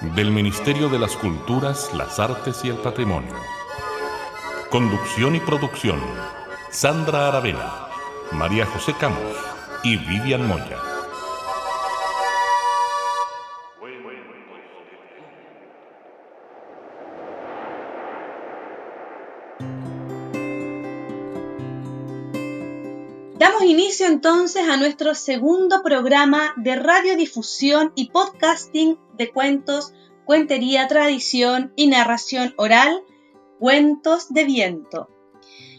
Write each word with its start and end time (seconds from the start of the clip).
del 0.00 0.30
Ministerio 0.30 0.88
de 0.88 0.98
las 0.98 1.14
Culturas, 1.16 1.90
las 1.94 2.18
Artes 2.18 2.64
y 2.64 2.68
el 2.68 2.76
Patrimonio. 2.76 3.34
Conducción 4.70 5.36
y 5.36 5.40
producción, 5.40 6.00
Sandra 6.70 7.28
Aravena, 7.28 7.88
María 8.32 8.64
José 8.64 8.94
Camus 8.98 9.36
y 9.82 9.98
Vivian 9.98 10.46
Moya. 10.46 10.78
Damos 23.40 23.62
inicio 23.62 24.06
entonces 24.06 24.68
a 24.68 24.76
nuestro 24.76 25.14
segundo 25.14 25.82
programa 25.82 26.52
de 26.58 26.76
radiodifusión 26.76 27.90
y 27.94 28.10
podcasting 28.10 28.98
de 29.16 29.30
cuentos, 29.30 29.94
cuentería, 30.26 30.86
tradición 30.88 31.72
y 31.74 31.86
narración 31.86 32.52
oral, 32.58 33.00
Cuentos 33.58 34.28
de 34.34 34.44
Viento. 34.44 35.08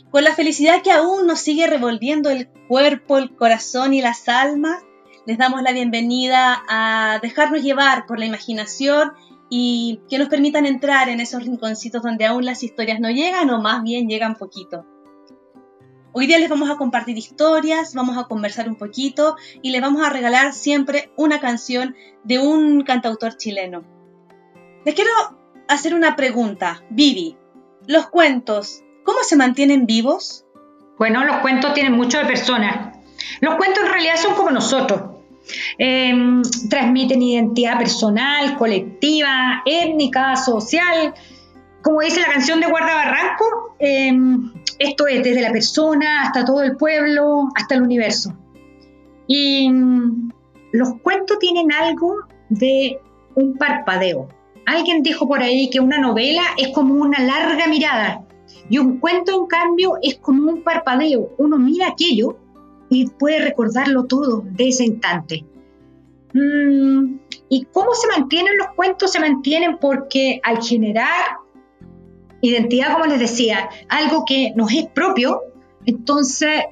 Con 0.09 0.23
la 0.23 0.33
felicidad 0.33 0.81
que 0.81 0.91
aún 0.91 1.27
nos 1.27 1.41
sigue 1.41 1.67
revolviendo 1.67 2.31
el 2.31 2.49
cuerpo, 2.67 3.19
el 3.19 3.35
corazón 3.35 3.93
y 3.93 4.01
las 4.01 4.27
almas, 4.27 4.81
les 5.27 5.37
damos 5.37 5.61
la 5.61 5.71
bienvenida 5.71 6.63
a 6.67 7.19
dejarnos 7.21 7.61
llevar 7.61 8.07
por 8.07 8.17
la 8.17 8.25
imaginación 8.25 9.11
y 9.51 9.99
que 10.09 10.17
nos 10.17 10.29
permitan 10.29 10.65
entrar 10.65 11.09
en 11.09 11.19
esos 11.19 11.43
rinconcitos 11.43 12.01
donde 12.01 12.25
aún 12.25 12.43
las 12.43 12.63
historias 12.63 12.99
no 12.99 13.11
llegan 13.11 13.51
o 13.51 13.61
más 13.61 13.83
bien 13.83 14.09
llegan 14.09 14.33
poquito. 14.33 14.83
Hoy 16.13 16.27
día 16.27 16.39
les 16.39 16.49
vamos 16.49 16.69
a 16.69 16.75
compartir 16.75 17.17
historias, 17.17 17.95
vamos 17.95 18.17
a 18.17 18.25
conversar 18.25 18.67
un 18.67 18.75
poquito 18.75 19.37
y 19.61 19.71
les 19.71 19.79
vamos 19.79 20.05
a 20.05 20.09
regalar 20.09 20.51
siempre 20.51 21.09
una 21.15 21.39
canción 21.39 21.95
de 22.25 22.37
un 22.37 22.81
cantautor 22.81 23.37
chileno. 23.37 23.85
Les 24.83 24.93
quiero 24.93 25.11
hacer 25.69 25.93
una 25.95 26.17
pregunta. 26.17 26.83
Vivi, 26.89 27.37
¿los 27.87 28.09
cuentos 28.09 28.83
cómo 29.05 29.19
se 29.23 29.37
mantienen 29.37 29.85
vivos? 29.85 30.43
Bueno, 30.97 31.23
los 31.23 31.37
cuentos 31.37 31.73
tienen 31.73 31.93
mucho 31.93 32.17
de 32.17 32.25
personas. 32.25 32.97
Los 33.39 33.55
cuentos 33.55 33.81
en 33.85 33.91
realidad 33.91 34.17
son 34.17 34.35
como 34.35 34.51
nosotros. 34.51 35.21
Em, 35.77 36.41
transmiten 36.69 37.21
identidad 37.21 37.77
personal, 37.77 38.57
colectiva, 38.57 39.63
étnica, 39.65 40.35
social. 40.35 41.13
Como 41.81 42.01
dice 42.01 42.19
la 42.19 42.27
canción 42.27 42.59
de 42.59 42.67
Guarda 42.67 42.95
Barranco, 42.95 43.75
em, 43.79 44.60
esto 44.81 45.07
es 45.07 45.23
desde 45.23 45.41
la 45.41 45.51
persona 45.51 46.23
hasta 46.23 46.45
todo 46.45 46.63
el 46.63 46.75
pueblo, 46.77 47.49
hasta 47.55 47.75
el 47.75 47.83
universo. 47.83 48.33
Y 49.27 49.69
mm, 49.69 50.31
los 50.73 50.99
cuentos 51.01 51.39
tienen 51.39 51.71
algo 51.71 52.19
de 52.49 52.99
un 53.35 53.57
parpadeo. 53.57 54.27
Alguien 54.65 55.03
dijo 55.03 55.27
por 55.27 55.41
ahí 55.41 55.69
que 55.69 55.79
una 55.79 55.97
novela 55.97 56.43
es 56.57 56.69
como 56.69 56.95
una 56.95 57.19
larga 57.19 57.67
mirada 57.67 58.25
y 58.69 58.77
un 58.77 58.99
cuento, 58.99 59.37
en 59.37 59.47
cambio, 59.47 59.97
es 60.01 60.17
como 60.17 60.49
un 60.49 60.63
parpadeo. 60.63 61.31
Uno 61.37 61.57
mira 61.57 61.89
aquello 61.89 62.37
y 62.89 63.07
puede 63.07 63.39
recordarlo 63.39 64.05
todo 64.05 64.43
de 64.45 64.69
ese 64.69 64.85
instante. 64.85 65.45
Mm, 66.33 67.17
¿Y 67.49 67.65
cómo 67.73 67.93
se 67.93 68.07
mantienen 68.07 68.57
los 68.57 68.69
cuentos? 68.75 69.11
Se 69.11 69.19
mantienen 69.19 69.77
porque 69.77 70.39
al 70.43 70.61
generar 70.61 71.40
identidad, 72.41 72.93
como 72.93 73.05
les 73.05 73.19
decía, 73.19 73.69
algo 73.89 74.25
que 74.25 74.53
nos 74.55 74.71
es 74.73 74.87
propio, 74.87 75.41
entonces 75.85 76.63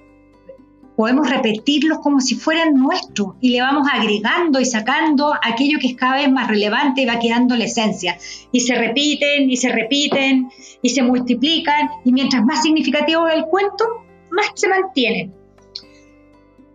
podemos 0.95 1.29
repetirlos 1.29 1.99
como 1.99 2.19
si 2.19 2.35
fueran 2.35 2.73
nuestros 2.73 3.35
y 3.39 3.51
le 3.51 3.61
vamos 3.61 3.87
agregando 3.89 4.59
y 4.59 4.65
sacando 4.65 5.33
aquello 5.41 5.79
que 5.79 5.87
es 5.87 5.95
cada 5.95 6.17
vez 6.17 6.29
más 6.29 6.49
relevante 6.49 7.03
y 7.03 7.05
va 7.05 7.19
quedando 7.19 7.55
la 7.55 7.63
esencia. 7.63 8.17
Y 8.51 8.59
se 8.59 8.75
repiten 8.75 9.49
y 9.49 9.55
se 9.55 9.69
repiten 9.69 10.49
y 10.81 10.89
se 10.89 11.01
multiplican 11.01 11.89
y 12.03 12.11
mientras 12.11 12.43
más 12.43 12.63
significativo 12.63 13.27
es 13.29 13.35
el 13.35 13.45
cuento, 13.45 13.85
más 14.31 14.47
se 14.55 14.67
mantienen. 14.67 15.33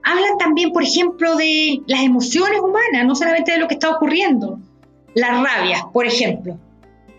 Hablan 0.03 0.39
también, 0.39 0.73
por 0.73 0.83
ejemplo, 0.83 1.37
de 1.37 1.83
las 1.87 2.03
emociones 2.03 2.61
humanas, 2.61 3.07
no 3.07 3.15
solamente 3.15 3.53
de 3.53 3.59
lo 3.59 3.69
que 3.69 3.75
está 3.75 3.91
ocurriendo. 3.91 4.59
La 5.15 5.43
rabia, 5.43 5.87
por 5.93 6.07
ejemplo 6.07 6.59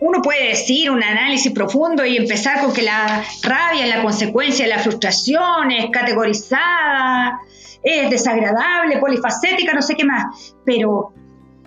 uno 0.00 0.20
puede 0.22 0.48
decir 0.48 0.90
un 0.90 1.02
análisis 1.02 1.52
profundo 1.52 2.04
y 2.04 2.16
empezar 2.16 2.60
con 2.62 2.72
que 2.72 2.82
la 2.82 3.24
rabia 3.42 3.86
la 3.86 4.02
consecuencia 4.02 4.66
de 4.66 4.70
la 4.70 4.78
frustración, 4.78 5.70
es 5.70 5.90
categorizada, 5.90 7.40
es 7.82 8.10
desagradable, 8.10 8.98
polifacética, 8.98 9.72
no 9.72 9.82
sé 9.82 9.94
qué 9.94 10.04
más, 10.04 10.54
pero 10.64 11.12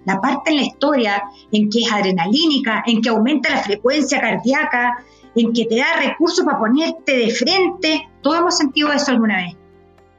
la 0.05 0.19
parte 0.19 0.51
en 0.51 0.57
la 0.57 0.63
historia 0.63 1.23
en 1.51 1.69
que 1.69 1.79
es 1.79 1.91
adrenalínica, 1.91 2.83
en 2.85 3.01
que 3.01 3.09
aumenta 3.09 3.49
la 3.49 3.63
frecuencia 3.63 4.19
cardíaca, 4.19 5.03
en 5.35 5.53
que 5.53 5.65
te 5.65 5.77
da 5.77 5.99
recursos 5.99 6.45
para 6.45 6.59
ponerte 6.59 7.17
de 7.17 7.29
frente, 7.31 8.09
todos 8.21 8.39
hemos 8.39 8.57
sentido 8.57 8.91
eso 8.91 9.11
alguna 9.11 9.37
vez. 9.37 9.58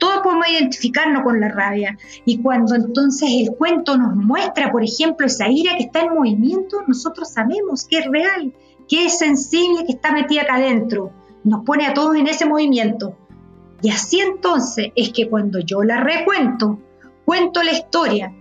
Todos 0.01 0.23
podemos 0.23 0.49
identificarnos 0.49 1.23
con 1.23 1.41
la 1.41 1.49
rabia. 1.49 1.99
Y 2.25 2.39
cuando 2.39 2.75
entonces 2.75 3.29
el 3.33 3.55
cuento 3.55 3.99
nos 3.99 4.17
muestra, 4.17 4.73
por 4.73 4.83
ejemplo, 4.83 5.27
esa 5.27 5.49
ira 5.49 5.77
que 5.77 5.85
está 5.85 6.01
en 6.01 6.15
movimiento, 6.15 6.79
nosotros 6.89 7.31
sabemos 7.31 7.85
que 7.85 7.99
es 7.99 8.07
real, 8.07 8.55
que 8.89 9.05
es 9.05 9.19
sensible, 9.19 9.85
que 9.85 9.93
está 9.93 10.11
metida 10.11 10.43
acá 10.43 10.55
adentro. 10.55 11.13
Nos 11.45 11.65
pone 11.67 11.87
a 11.87 11.93
todos 11.93 12.17
en 12.17 12.29
ese 12.29 12.47
movimiento. 12.47 13.15
Y 13.83 13.91
así 13.91 14.21
entonces 14.21 14.89
es 14.97 15.11
que 15.11 15.29
cuando 15.29 15.59
yo 15.59 15.83
la 15.83 15.99
recuento, 15.99 16.79
cuento 17.27 17.63
la 17.63 17.73
historia, 17.73 18.35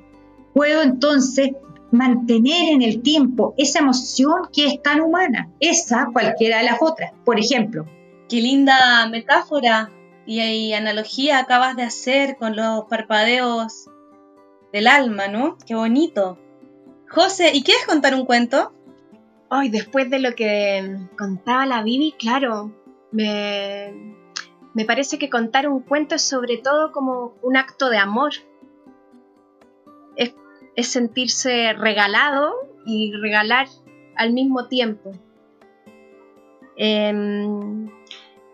puedo 0.53 0.81
entonces 0.81 1.51
mantener 1.91 2.69
en 2.69 2.83
el 2.83 3.01
tiempo 3.01 3.53
esa 3.57 3.79
emoción 3.79 4.43
que 4.53 4.67
es 4.67 4.81
tan 4.81 5.01
humana, 5.01 5.49
esa 5.59 6.07
cualquiera 6.13 6.59
de 6.59 6.63
las 6.63 6.77
otras. 6.81 7.11
Por 7.25 7.37
ejemplo. 7.37 7.85
Qué 8.29 8.41
linda 8.41 9.09
metáfora 9.09 9.89
y, 10.29 10.73
analogía 10.73 11.39
acabas 11.39 11.75
de 11.75 11.81
hacer 11.81 12.37
con 12.37 12.55
los 12.55 12.85
parpadeos 12.85 13.89
del 14.71 14.85
alma, 14.85 15.27
¿no? 15.27 15.57
Qué 15.65 15.73
bonito. 15.73 16.37
José, 17.09 17.49
¿y 17.53 17.63
quieres 17.63 17.87
contar 17.87 18.13
un 18.13 18.25
cuento? 18.25 18.71
Ay, 19.49 19.69
después 19.69 20.11
de 20.11 20.19
lo 20.19 20.35
que 20.35 20.99
contaba 21.17 21.65
la 21.65 21.81
Bibi, 21.81 22.11
claro, 22.11 22.71
me, 23.11 24.15
me 24.75 24.85
parece 24.85 25.17
que 25.17 25.31
contar 25.31 25.67
un 25.67 25.81
cuento 25.81 26.13
es 26.13 26.21
sobre 26.21 26.57
todo 26.57 26.91
como 26.91 27.33
un 27.41 27.57
acto 27.57 27.89
de 27.89 27.97
amor. 27.97 28.33
Es, 30.15 30.33
sentirse 30.87 31.73
regalado 31.73 32.53
y 32.85 33.11
regalar 33.13 33.67
al 34.15 34.31
mismo 34.31 34.67
tiempo. 34.67 35.11
Em, 36.77 37.89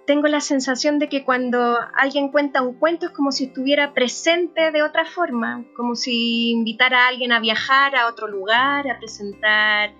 tengo 0.05 0.27
la 0.27 0.39
sensación 0.39 0.99
de 0.99 1.09
que 1.09 1.23
cuando 1.25 1.77
alguien 1.95 2.29
cuenta 2.29 2.61
un 2.61 2.75
cuento 2.75 3.07
es 3.07 3.11
como 3.11 3.31
si 3.31 3.45
estuviera 3.45 3.93
presente 3.93 4.71
de 4.71 4.83
otra 4.83 5.05
forma, 5.05 5.65
como 5.75 5.95
si 5.95 6.51
invitara 6.51 7.05
a 7.05 7.07
alguien 7.09 7.31
a 7.31 7.39
viajar 7.39 7.95
a 7.95 8.07
otro 8.07 8.27
lugar, 8.27 8.89
a 8.89 8.99
presentar 8.99 9.93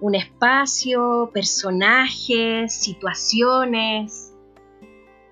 un 0.00 0.14
espacio, 0.14 1.30
personajes, 1.32 2.74
situaciones. 2.74 4.34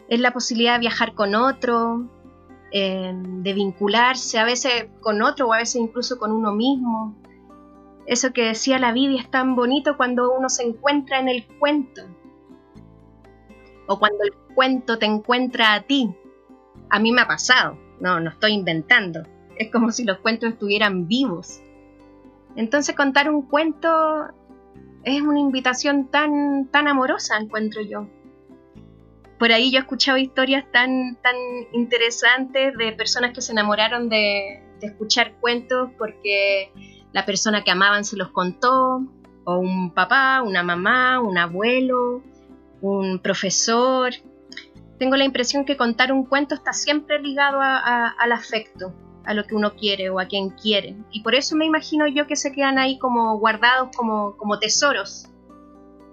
Es 0.09 0.21
la 0.21 0.33
posibilidad 0.33 0.75
de 0.75 0.81
viajar 0.81 1.15
con 1.15 1.35
otro, 1.35 2.09
em, 2.71 3.43
de 3.43 3.53
vincularse 3.55 4.39
a 4.39 4.45
veces 4.45 4.87
con 5.01 5.23
otro 5.23 5.49
o 5.49 5.53
a 5.53 5.59
veces 5.59 5.77
incluso 5.77 6.19
con 6.19 6.31
uno 6.31 6.53
mismo. 6.53 7.17
Eso 8.07 8.33
que 8.33 8.45
decía 8.45 8.79
la 8.79 8.93
Vivi 8.93 9.19
es 9.19 9.31
tan 9.31 9.57
bonito 9.57 9.97
cuando 9.97 10.33
uno 10.33 10.49
se 10.49 10.63
encuentra 10.65 11.19
en 11.19 11.29
el 11.29 11.47
cuento 11.59 12.03
o 13.93 13.99
cuando 13.99 14.25
el 14.25 14.33
cuento 14.55 14.99
te 14.99 15.06
encuentra 15.06 15.75
a 15.75 15.83
ti. 15.83 16.15
A 16.91 16.99
mí 16.99 17.12
me 17.12 17.23
ha 17.23 17.27
pasado, 17.27 17.79
no, 18.00 18.21
no 18.21 18.31
estoy 18.31 18.53
inventando. 18.53 19.23
Es 19.56 19.71
como 19.71 19.93
si 19.93 20.05
los 20.05 20.19
cuentos 20.19 20.53
estuvieran 20.53 21.09
vivos. 21.09 21.62
Entonces 22.56 22.94
contar 22.97 23.31
un 23.31 23.43
cuento 23.43 24.29
es 25.05 25.21
una 25.21 25.41
invitación 25.41 26.09
tan, 26.11 26.69
tan 26.71 26.89
amorosa, 26.89 27.37
encuentro 27.37 27.83
yo. 27.83 28.09
Por 29.39 29.53
ahí 29.53 29.71
yo 29.71 29.79
he 29.79 29.83
escuchado 29.83 30.19
historias 30.19 30.65
tan, 30.73 31.17
tan 31.23 31.37
interesantes 31.73 32.77
de 32.77 32.93
personas 32.93 33.33
que 33.33 33.41
se 33.41 33.53
enamoraron 33.53 34.09
de, 34.09 34.62
de 34.81 34.87
escuchar 34.87 35.35
cuentos 35.41 35.91
porque 35.99 36.71
la 37.12 37.27
persona 37.27 37.65
que 37.65 37.73
amaban 37.73 38.05
se 38.05 38.17
los 38.17 38.29
contó, 38.29 39.03
o 39.44 39.59
un 39.59 39.93
papá, 39.93 40.43
una 40.43 40.62
mamá, 40.62 41.21
un 41.21 41.37
abuelo, 41.37 42.23
un 42.82 43.20
profesor. 43.20 44.12
Tengo 44.99 45.17
la 45.17 45.25
impresión 45.25 45.64
que 45.64 45.76
contar 45.76 46.12
un 46.12 46.26
cuento 46.26 46.55
está 46.55 46.73
siempre 46.73 47.20
ligado 47.20 47.61
al 47.61 48.32
afecto, 48.32 48.93
a 49.25 49.32
lo 49.32 49.44
que 49.44 49.55
uno 49.55 49.75
quiere 49.75 50.11
o 50.11 50.20
a 50.20 50.26
quien 50.26 50.50
quiere. 50.50 50.96
Y 51.11 51.23
por 51.23 51.34
eso 51.34 51.56
me 51.56 51.64
imagino 51.64 52.06
yo 52.06 52.26
que 52.26 52.37
se 52.37 52.52
quedan 52.52 52.79
ahí 52.79 52.99
como 52.99 53.38
guardados 53.38 53.96
como, 53.96 54.37
como 54.37 54.58
tesoros 54.58 55.29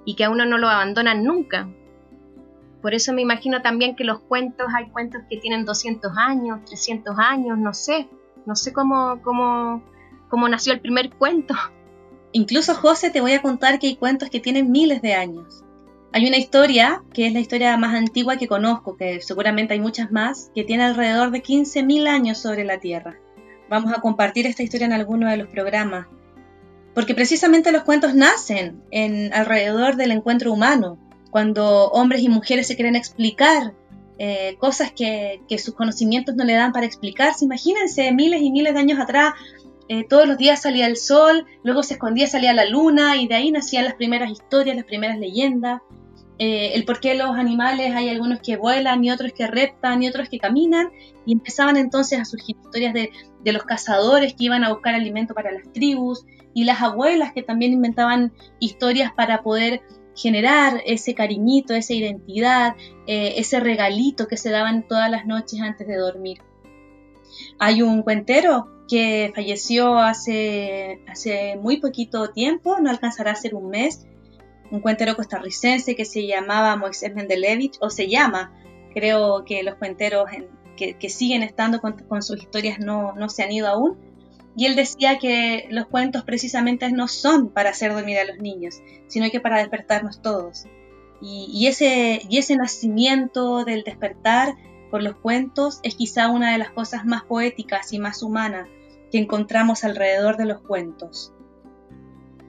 y 0.06 0.16
que 0.16 0.24
a 0.24 0.30
uno 0.30 0.46
no 0.46 0.58
lo 0.58 0.70
abandonan 0.70 1.24
nunca. 1.24 1.68
Por 2.82 2.94
eso 2.94 3.14
me 3.14 3.22
imagino 3.22 3.62
también 3.62 3.96
que 3.96 4.06
los 4.06 4.22
cuentos, 4.22 4.68
hay 4.74 4.90
cuentos 4.90 5.22
que 5.30 5.38
tienen 5.38 5.66
200 5.66 6.14
años, 6.18 6.64
300 6.66 7.18
años, 7.18 7.58
no 7.58 7.74
sé, 7.74 8.08
no 8.46 8.56
sé 8.56 8.72
cómo, 8.72 9.22
cómo, 9.22 9.84
cómo 10.30 10.48
nació 10.48 10.72
el 10.74 10.80
primer 10.80 11.10
cuento. 11.10 11.54
Incluso, 12.32 12.76
José, 12.76 13.10
te 13.10 13.22
voy 13.22 13.34
a 13.34 13.42
contar 13.42 13.80
que 13.80 13.88
hay 13.88 13.96
cuentos 13.98 14.30
que 14.30 14.40
tienen 14.40 14.72
miles 14.72 15.02
de 15.02 15.14
años. 15.14 15.66
Hay 16.12 16.28
una 16.28 16.38
historia, 16.38 17.04
que 17.14 17.28
es 17.28 17.34
la 17.34 17.40
historia 17.40 17.78
más 17.78 17.94
antigua 17.94 18.38
que 18.38 18.48
conozco, 18.48 18.98
que 18.98 19.22
seguramente 19.22 19.74
hay 19.74 19.80
muchas 19.80 20.12
más, 20.12 20.52
que 20.56 20.64
tiene 20.64 20.84
alrededor 20.84 21.30
de 21.30 21.44
15.000 21.44 22.08
años 22.08 22.40
sobre 22.40 22.64
la 22.64 22.80
Tierra. 22.80 23.20
Vamos 23.70 23.94
a 23.94 24.02
compartir 24.02 24.48
esta 24.48 24.64
historia 24.64 24.88
en 24.88 24.94
alguno 24.94 25.30
de 25.30 25.38
los 25.38 25.48
programas. 25.48 26.08
Porque 26.96 27.14
precisamente 27.14 27.72
los 27.72 27.84
cuentos 27.84 28.16
nacen 28.16 28.82
en 28.90 29.32
alrededor 29.34 29.98
del 29.98 30.12
encuentro 30.12 30.52
humano, 30.52 30.98
cuando 31.30 31.90
hombres 31.92 32.24
y 32.24 32.30
mujeres 32.30 32.66
se 32.66 32.76
quieren 32.76 32.96
explicar 32.96 33.76
eh, 34.18 34.58
cosas 34.60 34.92
que, 34.92 35.42
que, 35.48 35.60
sus 35.60 35.76
conocimientos 35.76 36.36
no 36.36 36.44
le 36.44 36.54
dan 36.54 36.74
para 36.74 36.88
explicarse. 36.88 37.46
Imagínense, 37.46 38.12
miles 38.12 38.42
y 38.42 38.52
miles 38.52 38.74
de 38.74 38.80
años 38.80 39.00
atrás, 39.00 39.34
eh, 39.90 40.06
todos 40.08 40.28
los 40.28 40.38
días 40.38 40.62
salía 40.62 40.86
el 40.86 40.98
sol, 40.98 41.48
luego 41.64 41.82
se 41.82 41.96
escondía, 41.96 42.28
salía 42.28 42.54
la 42.54 42.66
luna, 42.66 43.18
y 43.18 43.28
de 43.28 43.34
ahí 43.34 43.52
nacían 43.52 43.86
las 43.86 43.96
primeras 43.96 44.30
historias, 44.30 44.76
las 44.76 44.86
primeras 44.86 45.18
leyendas. 45.18 45.82
Eh, 46.38 46.74
el 46.76 46.86
por 46.86 47.00
qué 47.00 47.16
los 47.16 47.36
animales, 47.36 47.96
hay 47.96 48.08
algunos 48.08 48.40
que 48.40 48.56
vuelan 48.56 49.04
y 49.04 49.10
otros 49.10 49.34
que 49.34 49.48
reptan 49.48 50.04
y 50.04 50.08
otros 50.08 50.30
que 50.30 50.38
caminan, 50.38 50.92
y 51.26 51.34
empezaban 51.34 51.76
entonces 51.76 52.20
a 52.20 52.26
surgir 52.26 52.56
historias 52.64 52.94
de, 52.94 53.12
los 53.52 53.64
cazadores 53.64 54.36
que 54.36 54.44
iban 54.44 54.64
a 54.64 54.70
buscar 54.72 54.94
alimento 54.94 55.34
para 55.34 55.52
las 55.52 55.74
tribus, 55.74 56.24
y 56.54 56.66
las 56.66 56.84
abuelas 56.84 57.34
que 57.34 57.42
también 57.42 57.74
inventaban 57.74 58.32
historias 58.60 59.12
para 59.12 59.42
poder 59.42 59.82
generar 60.16 60.84
ese 60.86 61.16
cariñito, 61.16 61.74
esa 61.74 61.94
identidad, 61.94 62.76
eh, 63.08 63.34
ese 63.38 63.60
regalito 63.60 64.28
que 64.28 64.38
se 64.38 64.52
daban 64.52 64.88
todas 64.88 65.10
las 65.10 65.26
noches 65.26 65.62
antes 65.62 65.88
de 65.88 65.96
dormir. 65.96 66.44
Hay 67.58 67.82
un 67.82 68.04
cuentero 68.04 68.79
que 68.90 69.32
falleció 69.36 70.00
hace, 70.00 71.00
hace 71.08 71.56
muy 71.58 71.78
poquito 71.78 72.32
tiempo, 72.32 72.80
no 72.82 72.90
alcanzará 72.90 73.32
a 73.32 73.36
ser 73.36 73.54
un 73.54 73.70
mes, 73.70 74.08
un 74.72 74.82
cuentero 74.82 75.16
costarricense 75.16 75.96
que 75.96 76.06
se 76.06 76.26
llamaba 76.26 76.76
Moisés 76.76 77.14
Mendelevich, 77.14 77.78
o 77.80 77.90
se 77.90 78.10
llama, 78.10 78.52
creo 78.94 79.46
que 79.46 79.64
los 79.64 79.76
cuenteros 79.76 80.26
que, 80.76 81.10
siguen 81.10 81.44
estando 81.44 81.80
con, 81.80 82.24
sus 82.24 82.42
historias 82.42 82.80
no, 82.80 83.14
no 83.14 83.30
se 83.30 83.44
han 83.44 83.52
ido 83.52 83.68
aún, 83.68 83.98
y 84.58 84.66
él 84.66 84.76
decía 84.76 85.20
que 85.20 85.68
los 85.70 85.86
cuentos 85.86 86.24
precisamente 86.24 86.92
no 86.92 87.08
son 87.08 87.50
para 87.50 87.70
hacer 87.70 87.94
dormir 87.94 88.18
a 88.18 88.26
los 88.26 88.40
niños, 88.40 88.82
sino 89.08 89.30
que 89.30 89.40
para 89.40 89.60
despertarnos 89.60 90.22
todos. 90.22 90.66
Y, 91.22 91.68
ese, 91.68 92.22
y 92.30 92.38
ese 92.38 92.56
nacimiento 92.56 93.66
del 93.66 93.84
despertar 93.84 94.56
por 94.90 95.04
los 95.04 95.16
cuentos 95.16 95.82
es 95.84 95.96
quizá 95.96 96.30
una 96.30 96.54
de 96.54 96.58
las 96.58 96.72
cosas 96.72 97.06
más 97.06 97.24
poéticas 97.24 97.92
y 97.92 98.00
más 98.00 98.24
humanas 98.24 98.70
que 99.12 99.18
encontramos 99.18 99.84
alrededor 99.84 100.38
de 100.38 100.46
los 100.46 100.62
cuentos. 100.62 101.34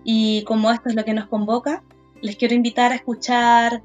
Y 0.04 0.44
como 0.44 0.70
esto 0.70 0.88
es 0.88 0.94
lo 0.94 1.04
que 1.04 1.14
nos 1.14 1.26
convoca, 1.26 1.82
les 2.20 2.36
quiero 2.36 2.54
invitar 2.54 2.92
a 2.92 2.96
escuchar 2.96 3.82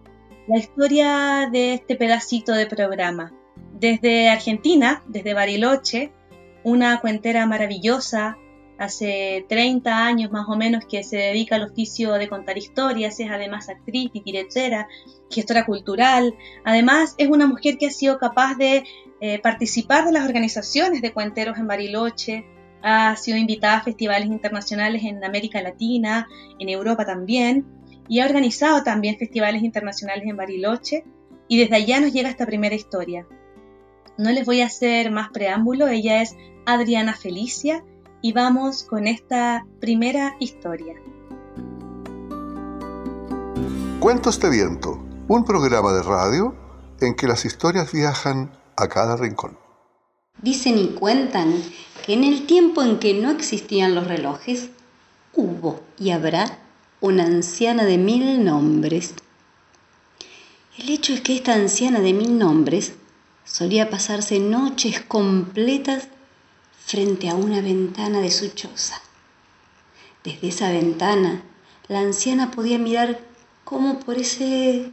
la 0.48 0.58
historia 0.58 1.50
de 1.52 1.74
este 1.74 1.96
pedacito 1.96 2.54
de 2.54 2.68
programa. 2.68 3.34
Desde 3.74 4.30
Argentina, 4.30 5.04
desde 5.08 5.34
Bariloche, 5.34 6.12
una 6.64 7.00
cuentera 7.02 7.46
maravillosa, 7.46 8.38
hace 8.78 9.46
30 9.48 10.06
años 10.06 10.32
más 10.32 10.48
o 10.50 10.56
menos 10.56 10.86
que 10.86 11.04
se 11.04 11.18
dedica 11.18 11.56
al 11.56 11.64
oficio 11.64 12.14
de 12.14 12.28
contar 12.28 12.58
historias, 12.58 13.20
es 13.20 13.30
además 13.30 13.70
actriz, 13.70 14.12
titiretera, 14.12 14.88
gestora 15.30 15.66
cultural, 15.66 16.36
además 16.64 17.16
es 17.18 17.30
una 17.30 17.48
mujer 17.48 17.78
que 17.78 17.88
ha 17.88 17.92
sido 17.92 18.18
capaz 18.18 18.56
de 18.56 18.84
eh, 19.22 19.40
participar 19.40 20.06
de 20.06 20.12
las 20.12 20.26
organizaciones 20.26 21.02
de 21.02 21.14
cuenteros 21.14 21.58
en 21.58 21.68
Bariloche, 21.68 22.46
ha 22.88 23.16
sido 23.16 23.38
invitada 23.38 23.78
a 23.78 23.84
festivales 23.84 24.28
internacionales 24.28 25.04
en 25.04 25.24
América 25.24 25.60
Latina, 25.60 26.28
en 26.60 26.70
Europa 26.70 27.04
también, 27.04 27.66
y 28.08 28.20
ha 28.20 28.26
organizado 28.26 28.84
también 28.84 29.18
festivales 29.18 29.64
internacionales 29.64 30.24
en 30.28 30.38
Bariloche, 30.38 31.04
y 31.48 31.58
desde 31.58 31.78
allá 31.78 32.00
nos 32.00 32.14
llega 32.14 32.30
esta 32.30 32.46
primera 32.46 32.76
historia. 32.76 33.26
No 34.20 34.30
les 34.30 34.46
voy 34.46 34.62
a 34.62 34.68
hacer 34.68 35.10
más 35.10 35.30
preámbulo, 35.30 35.88
ella 35.88 36.22
es 36.22 36.36
Adriana 36.68 37.16
Felicia 37.16 37.84
y 38.22 38.34
vamos 38.34 38.84
con 38.84 39.08
esta 39.08 39.66
primera 39.80 40.36
historia. 40.40 40.94
Cuentos 44.00 44.40
de 44.40 44.50
Viento, 44.52 45.04
un 45.28 45.44
programa 45.44 45.92
de 45.92 46.04
radio 46.04 46.56
en 47.02 47.16
que 47.16 47.26
las 47.26 47.46
historias 47.46 47.92
viajan 47.92 48.52
a 48.78 48.88
cada 48.88 49.18
rincón. 49.18 49.58
Dicen 50.44 50.78
y 50.78 50.90
cuentan 50.90 51.52
que 52.06 52.14
en 52.14 52.24
el 52.24 52.46
tiempo 52.46 52.84
en 52.84 53.00
que 53.00 53.16
no 53.16 53.32
existían 53.32 53.96
los 53.96 54.06
relojes, 54.06 54.70
hubo 55.34 55.82
y 55.98 56.12
habrá 56.12 56.60
una 57.02 57.26
anciana 57.26 57.84
de 57.84 57.98
mil 57.98 58.44
nombres. 58.46 59.16
El 60.78 60.92
hecho 60.92 61.14
es 61.14 61.22
que 61.22 61.36
esta 61.36 61.56
anciana 61.56 62.02
de 62.02 62.14
mil 62.14 62.38
nombres 62.38 62.94
solía 63.44 63.90
pasarse 63.90 64.40
noches 64.40 65.02
completas 65.02 66.08
frente 66.86 67.28
a 67.28 67.34
una 67.34 67.62
ventana 67.62 68.22
de 68.22 68.30
su 68.30 68.50
choza. 68.50 69.02
Desde 70.24 70.50
esa 70.50 70.70
ventana, 70.70 71.42
la 71.88 72.02
anciana 72.02 72.52
podía 72.52 72.78
mirar 72.78 73.20
cómo 73.64 74.00
por 74.00 74.20
ese 74.20 74.92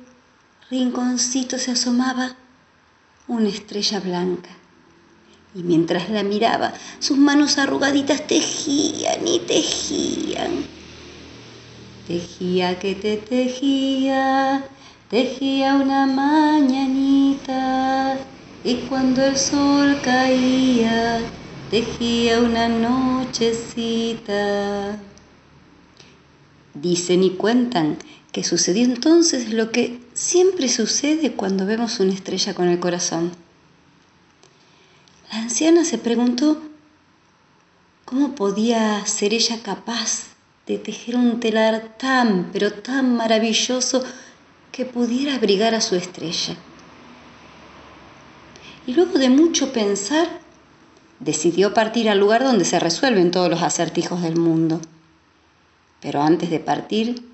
rinconcito 0.70 1.58
se 1.58 1.72
asomaba 1.72 2.36
una 3.28 3.50
estrella 3.50 4.00
blanca. 4.00 4.48
Y 5.54 5.62
mientras 5.62 6.08
la 6.08 6.22
miraba, 6.22 6.72
sus 6.98 7.18
manos 7.18 7.58
arrugaditas 7.58 8.26
tejían 8.26 9.28
y 9.28 9.40
tejían. 9.40 10.64
Tejía 12.06 12.78
que 12.78 12.94
te 12.94 13.18
tejía, 13.18 14.64
tejía 15.10 15.74
una 15.74 16.06
mañanita, 16.06 18.16
y 18.64 18.76
cuando 18.88 19.22
el 19.24 19.36
sol 19.36 20.00
caía, 20.02 21.20
tejía 21.70 22.40
una 22.40 22.68
nochecita. 22.68 24.32
Dicen 26.74 27.24
y 27.24 27.30
cuentan 27.30 27.98
que 28.32 28.42
sucedió 28.42 28.84
entonces 28.84 29.52
lo 29.52 29.70
que 29.70 30.00
siempre 30.14 30.68
sucede 30.68 31.32
cuando 31.32 31.66
vemos 31.66 32.00
una 32.00 32.14
estrella 32.14 32.54
con 32.54 32.68
el 32.68 32.80
corazón. 32.80 33.41
Anciana 35.42 35.84
se 35.84 35.98
preguntó 35.98 36.62
cómo 38.04 38.36
podía 38.36 39.04
ser 39.06 39.34
ella 39.34 39.60
capaz 39.60 40.28
de 40.68 40.78
tejer 40.78 41.16
un 41.16 41.40
telar 41.40 41.96
tan, 41.98 42.50
pero 42.52 42.72
tan 42.72 43.16
maravilloso 43.16 44.04
que 44.70 44.84
pudiera 44.84 45.34
abrigar 45.34 45.74
a 45.74 45.80
su 45.80 45.96
estrella. 45.96 46.54
Y 48.86 48.94
luego 48.94 49.18
de 49.18 49.30
mucho 49.30 49.72
pensar, 49.72 50.28
decidió 51.18 51.74
partir 51.74 52.08
al 52.08 52.20
lugar 52.20 52.44
donde 52.44 52.64
se 52.64 52.78
resuelven 52.78 53.32
todos 53.32 53.50
los 53.50 53.62
acertijos 53.62 54.22
del 54.22 54.36
mundo. 54.36 54.80
Pero 56.00 56.22
antes 56.22 56.50
de 56.50 56.60
partir, 56.60 57.28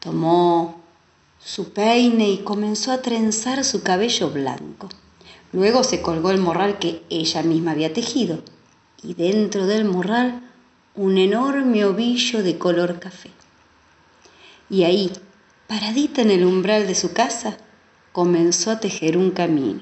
tomó 0.00 0.80
su 1.38 1.74
peine 1.74 2.30
y 2.30 2.38
comenzó 2.38 2.92
a 2.92 3.02
trenzar 3.02 3.62
su 3.62 3.82
cabello 3.82 4.30
blanco. 4.30 4.88
Luego 5.56 5.84
se 5.84 6.02
colgó 6.02 6.30
el 6.32 6.38
morral 6.38 6.78
que 6.78 7.02
ella 7.08 7.42
misma 7.42 7.70
había 7.70 7.94
tejido 7.94 8.40
y 9.02 9.14
dentro 9.14 9.66
del 9.66 9.86
morral 9.86 10.42
un 10.94 11.16
enorme 11.16 11.82
ovillo 11.86 12.42
de 12.42 12.58
color 12.58 13.00
café. 13.00 13.30
Y 14.68 14.84
ahí, 14.84 15.10
paradita 15.66 16.20
en 16.20 16.30
el 16.30 16.44
umbral 16.44 16.86
de 16.86 16.94
su 16.94 17.14
casa, 17.14 17.56
comenzó 18.12 18.70
a 18.70 18.80
tejer 18.80 19.16
un 19.16 19.30
camino. 19.30 19.80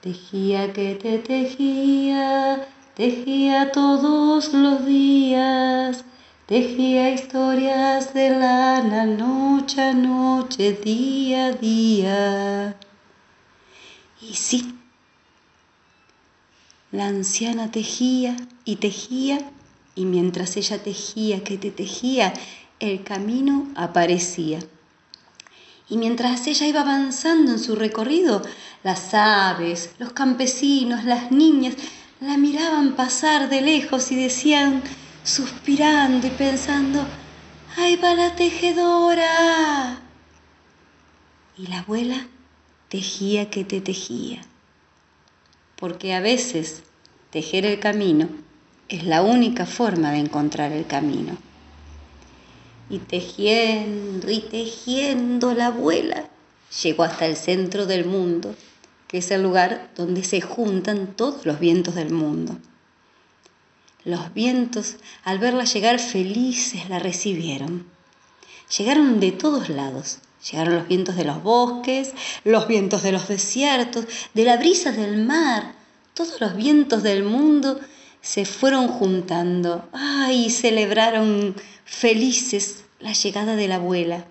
Tejía 0.00 0.72
que 0.72 0.94
te 0.94 1.18
tejía, 1.18 2.68
tejía 2.94 3.72
todos 3.72 4.52
los 4.54 4.86
días, 4.86 6.04
tejía 6.46 7.10
historias 7.10 8.14
de 8.14 8.30
lana 8.30 9.06
noche 9.06 9.82
a 9.82 9.92
noche, 9.92 10.78
día 10.84 11.46
a 11.46 11.52
día. 11.52 12.76
Y 14.22 14.34
sí, 14.34 14.78
la 16.92 17.06
anciana 17.06 17.72
tejía 17.72 18.36
y 18.64 18.76
tejía, 18.76 19.50
y 19.96 20.04
mientras 20.04 20.56
ella 20.56 20.80
tejía 20.80 21.42
que 21.42 21.58
te 21.58 21.72
tejía, 21.72 22.32
el 22.78 23.02
camino 23.02 23.66
aparecía. 23.74 24.60
Y 25.88 25.96
mientras 25.96 26.46
ella 26.46 26.66
iba 26.68 26.82
avanzando 26.82 27.50
en 27.50 27.58
su 27.58 27.74
recorrido, 27.74 28.42
las 28.84 29.12
aves, 29.12 29.90
los 29.98 30.12
campesinos, 30.12 31.04
las 31.04 31.32
niñas 31.32 31.74
la 32.20 32.36
miraban 32.36 32.94
pasar 32.94 33.48
de 33.48 33.60
lejos 33.60 34.12
y 34.12 34.16
decían, 34.16 34.82
suspirando 35.24 36.28
y 36.28 36.30
pensando, 36.30 37.04
¡ahí 37.76 37.96
va 37.96 38.14
la 38.14 38.36
tejedora! 38.36 40.00
Y 41.58 41.66
la 41.66 41.80
abuela 41.80 42.28
tejía 42.92 43.48
que 43.48 43.64
te 43.64 43.80
tejía, 43.80 44.42
porque 45.76 46.12
a 46.12 46.20
veces 46.20 46.82
tejer 47.30 47.64
el 47.64 47.80
camino 47.80 48.28
es 48.90 49.04
la 49.04 49.22
única 49.22 49.64
forma 49.64 50.12
de 50.12 50.18
encontrar 50.18 50.72
el 50.72 50.86
camino. 50.86 51.38
Y 52.90 52.98
tejiendo 52.98 54.30
y 54.30 54.40
tejiendo 54.40 55.54
la 55.54 55.68
abuela 55.68 56.28
llegó 56.82 57.04
hasta 57.04 57.24
el 57.24 57.36
centro 57.36 57.86
del 57.86 58.04
mundo, 58.04 58.54
que 59.08 59.18
es 59.18 59.30
el 59.30 59.42
lugar 59.42 59.90
donde 59.96 60.22
se 60.22 60.42
juntan 60.42 61.16
todos 61.16 61.46
los 61.46 61.58
vientos 61.58 61.94
del 61.94 62.12
mundo. 62.12 62.58
Los 64.04 64.34
vientos, 64.34 64.96
al 65.24 65.38
verla 65.38 65.64
llegar 65.64 65.98
felices, 65.98 66.90
la 66.90 66.98
recibieron. 66.98 67.86
Llegaron 68.76 69.18
de 69.18 69.32
todos 69.32 69.70
lados. 69.70 70.18
Llegaron 70.50 70.74
los 70.74 70.88
vientos 70.88 71.14
de 71.14 71.24
los 71.24 71.42
bosques, 71.42 72.12
los 72.44 72.66
vientos 72.66 73.02
de 73.04 73.12
los 73.12 73.28
desiertos, 73.28 74.06
de 74.34 74.44
la 74.44 74.56
brisa 74.56 74.90
del 74.90 75.24
mar. 75.24 75.74
Todos 76.14 76.40
los 76.40 76.56
vientos 76.56 77.02
del 77.04 77.22
mundo 77.22 77.78
se 78.20 78.44
fueron 78.44 78.88
juntando. 78.88 79.88
¡Ay! 79.92 80.50
celebraron 80.50 81.54
felices 81.84 82.84
la 82.98 83.12
llegada 83.12 83.54
de 83.54 83.68
la 83.68 83.76
abuela. 83.76 84.24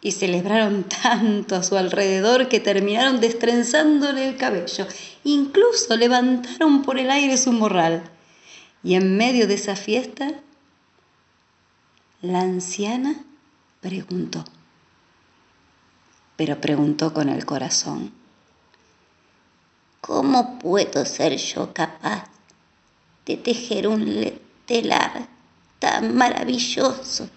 Y 0.00 0.10
celebraron 0.10 0.82
tanto 1.02 1.54
a 1.54 1.62
su 1.62 1.76
alrededor 1.76 2.48
que 2.48 2.58
terminaron 2.58 3.20
destrenzándole 3.20 4.28
el 4.28 4.36
cabello. 4.36 4.88
Incluso 5.22 5.96
levantaron 5.96 6.82
por 6.82 6.98
el 6.98 7.08
aire 7.08 7.36
su 7.36 7.52
morral. 7.52 8.02
Y 8.82 8.94
en 8.94 9.16
medio 9.16 9.46
de 9.46 9.54
esa 9.54 9.76
fiesta, 9.76 10.32
la 12.20 12.40
anciana 12.40 13.14
preguntó, 13.80 14.44
pero 16.36 16.60
preguntó 16.60 17.12
con 17.12 17.28
el 17.28 17.44
corazón, 17.44 18.12
¿cómo 20.00 20.58
puedo 20.58 21.04
ser 21.04 21.36
yo 21.36 21.72
capaz 21.72 22.26
de 23.26 23.36
tejer 23.36 23.88
un 23.88 24.32
telar 24.66 25.28
tan 25.78 26.14
maravilloso 26.14 27.28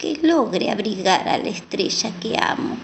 que 0.00 0.18
logre 0.22 0.70
abrigar 0.70 1.28
a 1.28 1.36
la 1.38 1.50
estrella 1.50 2.10
que 2.20 2.36
amo. 2.40 2.76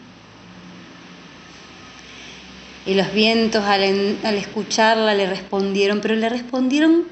Y 2.84 2.94
los 2.94 3.12
vientos 3.12 3.64
al, 3.64 4.18
al, 4.22 4.34
escucharla 4.36 5.14
le 5.14 5.26
respondieron, 5.26 6.00
pero 6.00 6.14
le 6.14 6.28
respondieron 6.28 7.04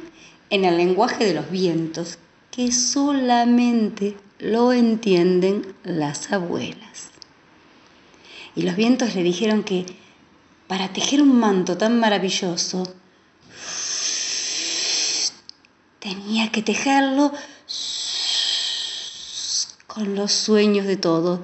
en 0.51 0.65
el 0.65 0.77
lenguaje 0.77 1.25
de 1.25 1.35
los 1.35 1.51
vientos, 1.51 2.19
que 2.51 2.71
solamente 2.71 4.17
lo 4.39 4.73
entienden 4.73 5.75
las 5.83 6.31
abuelas. 6.31 7.14
Y 8.57 8.63
los 8.63 8.77
vientos 8.77 9.15
le 9.15 9.23
dijeron 9.23 9.65
que 9.65 9.87
para 10.69 10.93
tejer 10.93 11.23
un 11.23 11.39
manto 11.39 11.77
tan 11.77 11.99
maravilloso, 11.99 12.95
tenía 15.99 16.51
que 16.51 16.63
tejerlo 16.63 17.33
con 19.87 20.15
los 20.15 20.33
sueños 20.33 20.87
de 20.87 20.97
todos 20.97 21.41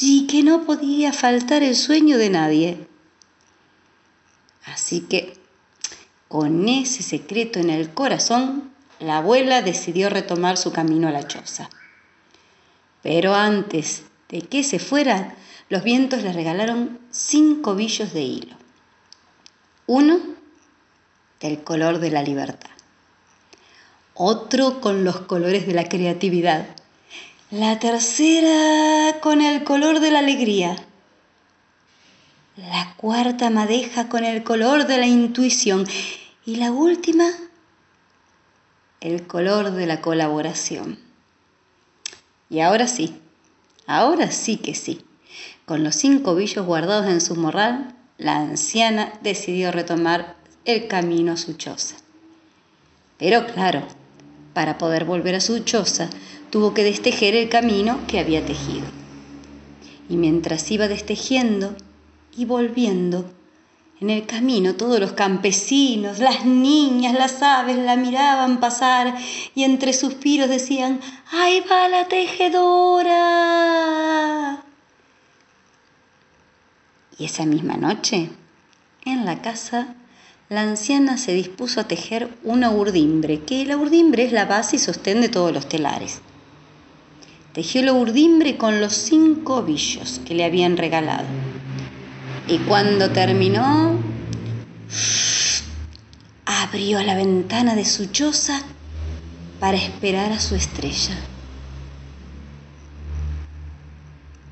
y 0.00 0.26
que 0.26 0.42
no 0.42 0.64
podía 0.64 1.12
faltar 1.12 1.62
el 1.62 1.74
sueño 1.74 2.18
de 2.18 2.30
nadie. 2.30 2.86
Así 4.64 5.00
que, 5.00 5.34
con 6.28 6.68
ese 6.68 7.02
secreto 7.02 7.58
en 7.58 7.70
el 7.70 7.92
corazón, 7.94 8.72
la 9.00 9.18
abuela 9.18 9.62
decidió 9.62 10.10
retomar 10.10 10.56
su 10.56 10.72
camino 10.72 11.08
a 11.08 11.12
la 11.12 11.26
choza. 11.26 11.70
Pero 13.02 13.34
antes 13.34 14.02
de 14.28 14.42
que 14.42 14.62
se 14.62 14.78
fuera, 14.78 15.36
los 15.68 15.82
vientos 15.82 16.22
le 16.22 16.32
regalaron 16.32 16.98
cinco 17.10 17.74
billos 17.74 18.12
de 18.12 18.22
hilo. 18.22 18.56
Uno 19.86 20.18
del 21.40 21.62
color 21.62 21.98
de 21.98 22.10
la 22.10 22.22
libertad 22.22 22.70
otro 24.20 24.80
con 24.80 25.04
los 25.04 25.20
colores 25.20 25.64
de 25.68 25.74
la 25.74 25.88
creatividad, 25.88 26.66
la 27.52 27.78
tercera 27.78 29.20
con 29.20 29.40
el 29.40 29.62
color 29.62 30.00
de 30.00 30.10
la 30.10 30.18
alegría, 30.18 30.76
la 32.56 32.94
cuarta 32.96 33.48
madeja 33.48 34.08
con 34.08 34.24
el 34.24 34.42
color 34.42 34.88
de 34.88 34.98
la 34.98 35.06
intuición 35.06 35.86
y 36.44 36.56
la 36.56 36.72
última 36.72 37.30
el 39.00 39.24
color 39.28 39.70
de 39.70 39.86
la 39.86 40.00
colaboración. 40.00 40.98
Y 42.50 42.58
ahora 42.58 42.88
sí, 42.88 43.20
ahora 43.86 44.32
sí 44.32 44.56
que 44.56 44.74
sí. 44.74 45.04
Con 45.68 45.84
los 45.84 45.94
cinco 45.96 46.34
billos 46.34 46.64
guardados 46.64 47.06
en 47.08 47.20
su 47.20 47.36
morral, 47.36 47.94
la 48.16 48.38
anciana 48.38 49.12
decidió 49.22 49.70
retomar 49.70 50.36
el 50.64 50.88
camino 50.88 51.32
a 51.32 51.36
su 51.36 51.58
choza. 51.58 51.96
Pero 53.18 53.46
claro, 53.46 53.82
para 54.54 54.78
poder 54.78 55.04
volver 55.04 55.34
a 55.34 55.42
su 55.42 55.58
choza, 55.58 56.08
tuvo 56.48 56.72
que 56.72 56.84
destejer 56.84 57.36
el 57.36 57.50
camino 57.50 58.00
que 58.06 58.18
había 58.18 58.46
tejido. 58.46 58.86
Y 60.08 60.16
mientras 60.16 60.70
iba 60.70 60.88
destejiendo 60.88 61.76
y 62.34 62.46
volviendo, 62.46 63.30
en 64.00 64.08
el 64.08 64.24
camino 64.24 64.74
todos 64.74 64.98
los 64.98 65.12
campesinos, 65.12 66.18
las 66.18 66.46
niñas, 66.46 67.12
las 67.12 67.42
aves 67.42 67.76
la 67.76 67.96
miraban 67.96 68.58
pasar 68.58 69.18
y 69.54 69.64
entre 69.64 69.92
suspiros 69.92 70.48
decían, 70.48 71.00
¡ahí 71.30 71.62
va 71.70 71.88
la 71.88 72.08
tejedora! 72.08 73.58
Y 77.18 77.24
esa 77.24 77.44
misma 77.44 77.76
noche, 77.76 78.30
en 79.04 79.24
la 79.24 79.42
casa 79.42 79.94
la 80.48 80.62
anciana 80.62 81.18
se 81.18 81.34
dispuso 81.34 81.80
a 81.80 81.88
tejer 81.88 82.30
una 82.42 82.70
urdimbre, 82.70 83.40
que 83.40 83.66
la 83.66 83.76
urdimbre 83.76 84.24
es 84.24 84.32
la 84.32 84.46
base 84.46 84.76
y 84.76 84.78
sostén 84.78 85.20
de 85.20 85.28
todos 85.28 85.52
los 85.52 85.68
telares. 85.68 86.20
Tejió 87.52 87.82
la 87.82 87.92
urdimbre 87.92 88.56
con 88.56 88.80
los 88.80 88.94
cinco 88.94 89.56
ovillos 89.56 90.20
que 90.24 90.34
le 90.34 90.44
habían 90.44 90.78
regalado. 90.78 91.26
Y 92.46 92.56
cuando 92.58 93.10
terminó, 93.10 93.98
abrió 96.46 97.02
la 97.02 97.14
ventana 97.14 97.74
de 97.74 97.84
su 97.84 98.06
choza 98.06 98.62
para 99.60 99.76
esperar 99.76 100.32
a 100.32 100.40
su 100.40 100.54
estrella. 100.54 101.18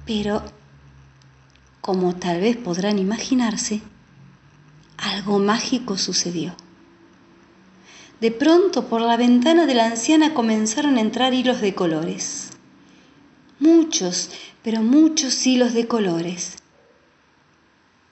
Pero, 0.05 0.43
como 1.87 2.17
tal 2.17 2.41
vez 2.41 2.57
podrán 2.57 2.99
imaginarse, 2.99 3.81
algo 4.99 5.39
mágico 5.39 5.97
sucedió. 5.97 6.57
De 8.21 8.33
pronto 8.33 8.89
por 8.89 9.01
la 9.01 9.17
ventana 9.17 9.67
de 9.67 9.75
la 9.75 9.87
anciana 9.87 10.35
comenzaron 10.35 10.97
a 10.97 11.01
entrar 11.01 11.33
hilos 11.33 11.61
de 11.61 11.77
colores. 11.77 12.51
Muchos, 13.61 14.31
pero 14.65 14.83
muchos 14.83 15.47
hilos 15.47 15.75
de 15.75 15.87
colores. 15.87 16.57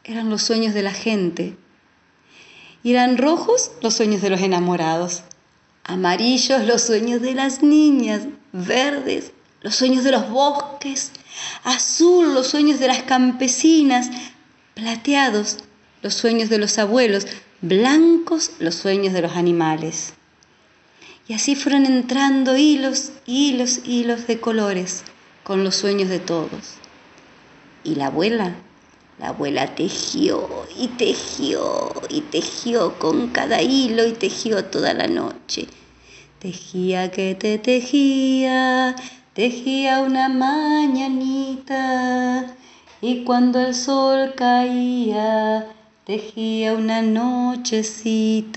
Eran 0.04 0.30
los 0.30 0.42
sueños 0.42 0.72
de 0.72 0.82
la 0.84 0.92
gente. 0.92 1.56
Y 2.84 2.92
eran 2.92 3.18
rojos 3.18 3.72
los 3.82 3.94
sueños 3.94 4.22
de 4.22 4.30
los 4.30 4.40
enamorados. 4.40 5.24
Amarillos 5.82 6.64
los 6.64 6.82
sueños 6.82 7.20
de 7.22 7.34
las 7.34 7.64
niñas. 7.64 8.22
Verdes 8.52 9.32
los 9.62 9.74
sueños 9.74 10.04
de 10.04 10.12
los 10.12 10.30
bosques. 10.30 11.10
Azul 11.62 12.34
los 12.34 12.48
sueños 12.48 12.78
de 12.78 12.88
las 12.88 13.02
campesinas. 13.02 14.10
Plateados 14.74 15.58
los 16.02 16.14
sueños 16.14 16.50
de 16.50 16.58
los 16.58 16.78
abuelos, 16.78 17.26
blancos 17.62 18.50
los 18.58 18.74
sueños 18.74 19.14
de 19.14 19.22
los 19.22 19.32
animales. 19.36 20.12
Y 21.26 21.32
así 21.32 21.54
fueron 21.54 21.86
entrando 21.86 22.56
hilos, 22.56 23.12
hilos, 23.24 23.80
hilos 23.84 24.26
de 24.26 24.38
colores 24.38 25.02
con 25.44 25.64
los 25.64 25.76
sueños 25.76 26.10
de 26.10 26.18
todos. 26.18 26.74
Y 27.82 27.94
la 27.94 28.06
abuela, 28.06 28.54
la 29.18 29.28
abuela 29.28 29.74
tejió 29.74 30.66
y 30.78 30.88
tejió 30.88 31.92
y 32.10 32.20
tejió 32.20 32.98
con 32.98 33.28
cada 33.28 33.62
hilo 33.62 34.06
y 34.06 34.12
tejió 34.12 34.64
toda 34.66 34.92
la 34.92 35.06
noche. 35.06 35.68
Tejía 36.40 37.10
que 37.10 37.34
te 37.34 37.56
tejía, 37.58 38.94
tejía 39.34 40.00
una 40.00 40.28
mañanita 40.28 41.76
y 43.00 43.24
cuando 43.24 43.60
el 43.60 43.74
sol 43.74 44.34
caía, 44.36 45.68
Tejía 46.04 46.74
una 46.74 47.00
nochecita 47.00 48.52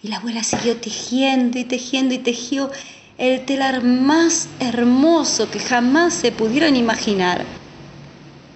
y 0.00 0.08
la 0.08 0.18
abuela 0.18 0.44
siguió 0.44 0.76
tejiendo 0.76 1.58
y 1.58 1.64
tejiendo 1.64 2.14
y 2.14 2.18
tejió 2.18 2.70
el 3.18 3.44
telar 3.44 3.82
más 3.82 4.48
hermoso 4.60 5.50
que 5.50 5.58
jamás 5.58 6.14
se 6.14 6.30
pudieron 6.30 6.76
imaginar. 6.76 7.44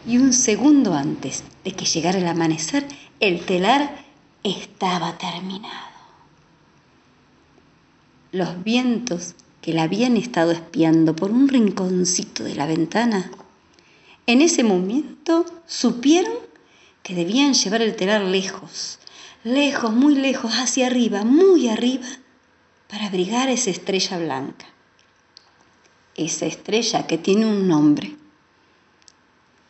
Y 0.06 0.18
un 0.18 0.32
segundo 0.32 0.94
antes 0.94 1.42
de 1.64 1.72
que 1.72 1.84
llegara 1.84 2.18
el 2.18 2.28
amanecer, 2.28 2.86
el 3.18 3.44
telar 3.44 3.96
estaba 4.44 5.18
terminado. 5.18 5.90
Los 8.30 8.62
vientos 8.62 9.34
que 9.60 9.72
la 9.72 9.82
habían 9.82 10.16
estado 10.16 10.52
espiando 10.52 11.14
por 11.14 11.30
un 11.30 11.48
rinconcito 11.48 12.44
de 12.44 12.54
la 12.54 12.66
ventana, 12.66 13.30
en 14.26 14.42
ese 14.42 14.62
momento 14.62 15.44
supieron 15.66 16.34
que 17.02 17.14
debían 17.14 17.54
llevar 17.54 17.82
el 17.82 17.96
telar 17.96 18.22
lejos, 18.22 18.98
lejos, 19.44 19.92
muy 19.92 20.14
lejos, 20.14 20.52
hacia 20.52 20.86
arriba, 20.86 21.24
muy 21.24 21.68
arriba, 21.68 22.06
para 22.88 23.06
abrigar 23.06 23.48
esa 23.48 23.70
estrella 23.70 24.18
blanca. 24.18 24.66
Esa 26.14 26.46
estrella 26.46 27.06
que 27.06 27.18
tiene 27.18 27.46
un 27.46 27.68
nombre. 27.68 28.16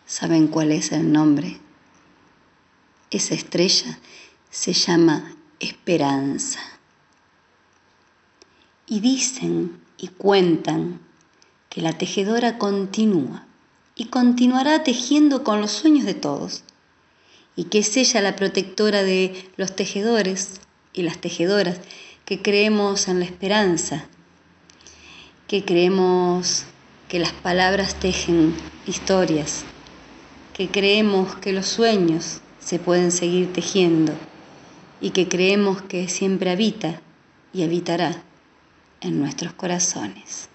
¿Saben 0.06 0.49
cuál 0.49 0.73
es 0.73 0.90
el 0.92 1.12
nombre? 1.12 1.59
Esa 3.11 3.35
estrella 3.35 3.99
se 4.50 4.73
llama 4.73 5.37
esperanza. 5.61 6.61
Y 8.90 8.99
dicen 8.99 9.80
y 9.99 10.09
cuentan 10.09 10.99
que 11.68 11.80
la 11.80 11.97
tejedora 11.97 12.59
continúa 12.59 13.47
y 13.94 14.06
continuará 14.06 14.82
tejiendo 14.82 15.44
con 15.44 15.61
los 15.61 15.70
sueños 15.70 16.04
de 16.04 16.14
todos, 16.14 16.64
y 17.54 17.64
que 17.64 17.78
es 17.78 17.97
ella 17.97 18.20
la 18.20 18.35
protectora 18.35 19.04
de 19.04 19.49
los 19.56 19.76
tejedores 19.76 20.61
y 20.92 21.02
las 21.02 21.18
tejedoras 21.18 21.78
que 22.25 22.42
creemos 22.42 23.06
en 23.06 23.20
la 23.20 23.26
esperanza, 23.26 24.06
que 25.47 25.64
creemos 25.64 26.64
que 27.09 27.20
las 27.20 27.32
palabras 27.32 27.94
tejen 27.94 28.56
historias, 28.88 29.62
que 30.52 30.68
creemos 30.68 31.37
que 31.37 31.52
los 31.52 31.66
sueños 31.66 32.40
se 32.59 32.80
pueden 32.80 33.12
seguir 33.12 33.52
tejiendo 33.52 34.14
y 35.00 35.11
que 35.11 35.28
creemos 35.28 35.80
que 35.80 36.09
siempre 36.09 36.50
habita 36.50 37.00
y 37.52 37.62
habitará 37.62 38.25
en 39.00 39.19
nuestros 39.19 39.52
corazones. 39.54 40.49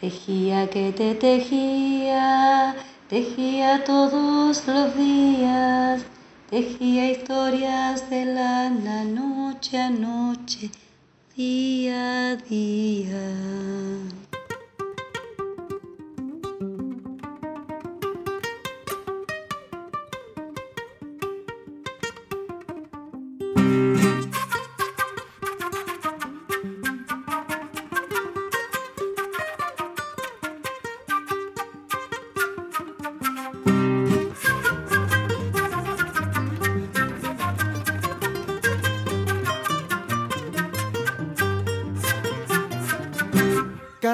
Tejía 0.00 0.70
que 0.70 0.92
te 0.92 1.14
tejía, 1.14 2.76
tejía 3.08 3.82
todos 3.84 4.66
los 4.66 4.96
días, 4.96 6.02
tejía 6.50 7.10
historias 7.10 8.08
de 8.08 8.24
lana 8.26 9.04
noche 9.04 9.78
a 9.78 9.90
noche, 9.90 10.70
día 11.36 12.30
a 12.30 12.36
día. 12.36 14.27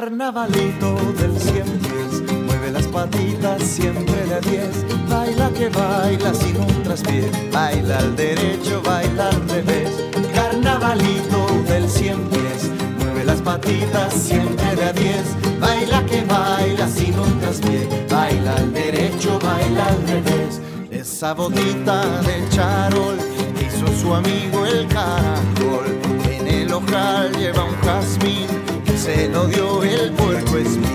Carnavalito 0.05 0.97
del 1.19 1.41
cien 1.41 1.65
pies, 1.79 2.31
mueve 2.45 2.71
las 2.71 2.87
patitas 2.89 3.63
siempre 3.63 4.27
de 4.27 4.39
diez, 4.51 4.85
baila 5.09 5.49
que 5.49 5.71
baila 5.71 6.35
sin 6.35 6.59
un 6.59 6.83
traspié, 6.83 7.31
baila 7.51 8.01
al 8.01 8.15
derecho, 8.15 8.83
baila 8.85 9.31
al 9.31 9.49
revés. 9.49 9.89
Carnavalito 10.35 11.47
del 11.67 11.89
cien 11.89 12.21
pies, 12.29 12.71
mueve 12.99 13.25
las 13.25 13.41
patitas 13.41 14.13
siempre 14.13 14.77
de 14.77 14.93
diez, 14.93 15.25
baila 15.59 16.05
que 16.05 16.23
baila 16.27 16.87
sin 16.87 17.19
un 17.19 17.41
traspié, 17.41 17.89
baila 18.11 18.57
al 18.57 18.75
derecho, 18.75 19.39
baila 19.39 19.87
al 19.87 20.07
revés. 20.07 20.61
Esa 20.91 21.33
botita 21.33 22.21
de 22.21 22.47
charol 22.51 23.17
hizo 23.59 23.87
su 23.99 24.13
amigo 24.13 24.67
el 24.67 24.87
caracol, 24.87 25.99
en 26.31 26.47
el 26.47 26.71
ojal 26.75 27.33
lleva 27.39 27.65
un 27.65 27.77
jazmín 27.77 28.64
se 29.05 29.29
lo 29.29 29.47
dio 29.47 29.83
el 29.83 30.13
puerco 30.13 30.57
espín. 30.57 30.87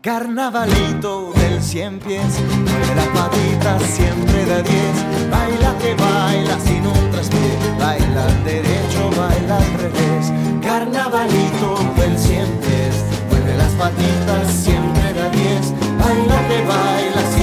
Carnavalito 0.00 1.32
del 1.34 1.60
cien 1.60 1.98
pies, 1.98 2.40
mueve 2.50 2.94
las 2.94 3.08
patitas 3.08 3.82
siempre 3.82 4.44
de 4.44 4.62
diez, 4.62 4.96
baila 5.28 5.76
que 5.80 5.94
baila 5.94 6.58
sin 6.60 6.86
un 6.86 7.10
traspié, 7.10 7.52
baila 7.80 8.26
al 8.26 8.44
derecho, 8.44 9.10
baila 9.18 9.56
al 9.56 9.72
revés. 9.82 10.32
Carnavalito 10.62 11.78
del 11.96 12.16
cien 12.16 12.48
pies, 12.60 12.94
mueve 13.28 13.56
las 13.56 13.72
patitas 13.72 14.52
siempre 14.52 15.12
de 15.14 15.30
diez, 15.30 15.72
baila 15.98 16.38
que 16.48 16.64
baila 16.64 17.22
sin 17.34 17.39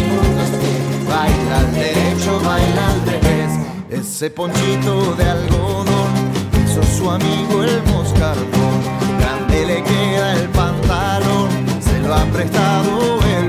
baila 2.57 2.87
al. 2.87 2.97
Ese 3.89 4.29
ponchito 4.29 5.15
de 5.15 5.23
algodón 5.23 6.11
hizo 6.63 6.83
su 6.83 7.09
amigo 7.09 7.63
el 7.63 7.81
moscardón. 7.83 8.77
Grande 9.19 9.65
le 9.65 9.83
queda 9.83 10.33
el 10.33 10.49
pantalón, 10.49 11.49
se 11.79 11.99
lo 11.99 12.13
ha 12.13 12.25
prestado 12.25 13.19
el 13.23 13.47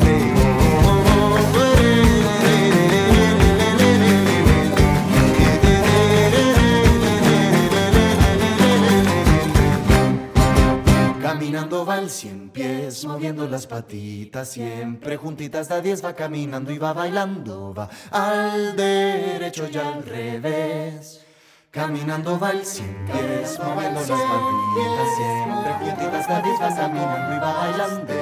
Caminando 11.23 11.85
va 11.85 11.99
el 11.99 12.09
cien 12.09 12.38
pies, 12.59 13.05
moviendo 13.05 13.47
las 13.47 13.67
patitas, 13.67 14.49
siempre 14.49 15.17
juntitas 15.17 15.69
da 15.69 15.81
diez 15.81 16.05
va 16.05 16.15
caminando 16.15 16.73
y 16.73 16.79
va 16.79 16.93
bailando, 16.93 17.73
va 17.73 17.89
al 18.11 18.75
derecho 18.75 19.69
y 19.71 19.77
al 19.77 20.03
revés. 20.03 21.25
Caminando 21.71 22.39
va 22.39 22.51
el 22.51 22.65
cien 22.65 23.07
pies, 23.07 23.61
moviendo 23.63 24.01
las 24.01 24.11
patitas, 24.11 25.09
siempre 25.19 25.73
juntitas 25.79 26.29
da 26.29 26.43
diez 26.43 26.61
va 26.61 26.75
caminando 26.75 27.37
y 27.37 27.39
va 27.39 27.53
bailando, 27.53 28.15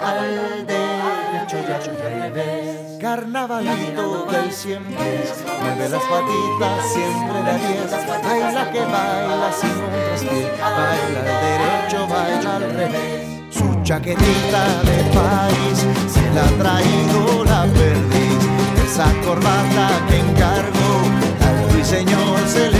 va 0.00 0.10
al 0.10 0.66
derecho 0.66 1.56
y 1.58 1.72
al 1.72 1.96
revés. 1.96 2.98
Carnavalito 3.00 4.26
del 4.26 4.52
cien 4.52 4.84
pies, 4.84 5.44
mueve 5.60 5.88
las 5.88 6.02
patitas, 6.04 6.92
siempre 6.92 7.42
da 7.42 7.54
diez, 7.58 7.90
baila 8.22 8.70
que 8.70 8.80
baila 8.80 9.52
sin 9.52 9.70
un 9.70 9.90
traspié, 9.90 10.52
baila 10.60 11.20
al 11.20 11.24
derecho, 11.26 12.06
baila 12.06 12.56
al 12.56 12.74
revés. 12.74 13.31
Chaquetita 13.92 14.82
de 14.84 15.02
país 15.12 15.86
se 16.08 16.22
la 16.34 16.44
ha 16.46 16.52
traído 16.62 17.44
la 17.44 17.64
perdiz. 17.64 18.42
Esa 18.86 19.12
corbata 19.20 19.90
que 20.08 20.16
encargó 20.16 20.94
al 21.46 21.72
ruiseñor 21.74 22.38
se 22.48 22.71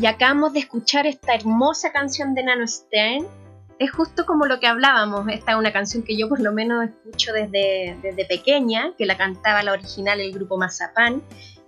Y 0.00 0.06
acabamos 0.06 0.52
de 0.52 0.60
escuchar 0.60 1.06
esta 1.06 1.34
hermosa 1.34 1.92
canción 1.92 2.34
de 2.34 2.44
Nano 2.44 2.66
Stern. 2.66 3.26
Es 3.78 3.90
justo 3.90 4.24
como 4.26 4.46
lo 4.46 4.60
que 4.60 4.66
hablábamos. 4.66 5.26
Esta 5.28 5.52
es 5.52 5.58
una 5.58 5.72
canción 5.72 6.02
que 6.02 6.16
yo 6.16 6.28
por 6.28 6.40
lo 6.40 6.52
menos 6.52 6.84
escucho 6.84 7.32
desde, 7.32 7.96
desde 8.02 8.24
pequeña, 8.24 8.92
que 8.96 9.06
la 9.06 9.16
cantaba 9.16 9.62
la 9.62 9.72
original 9.72 10.20
el 10.20 10.32
grupo 10.32 10.56
Mazapán. 10.56 11.22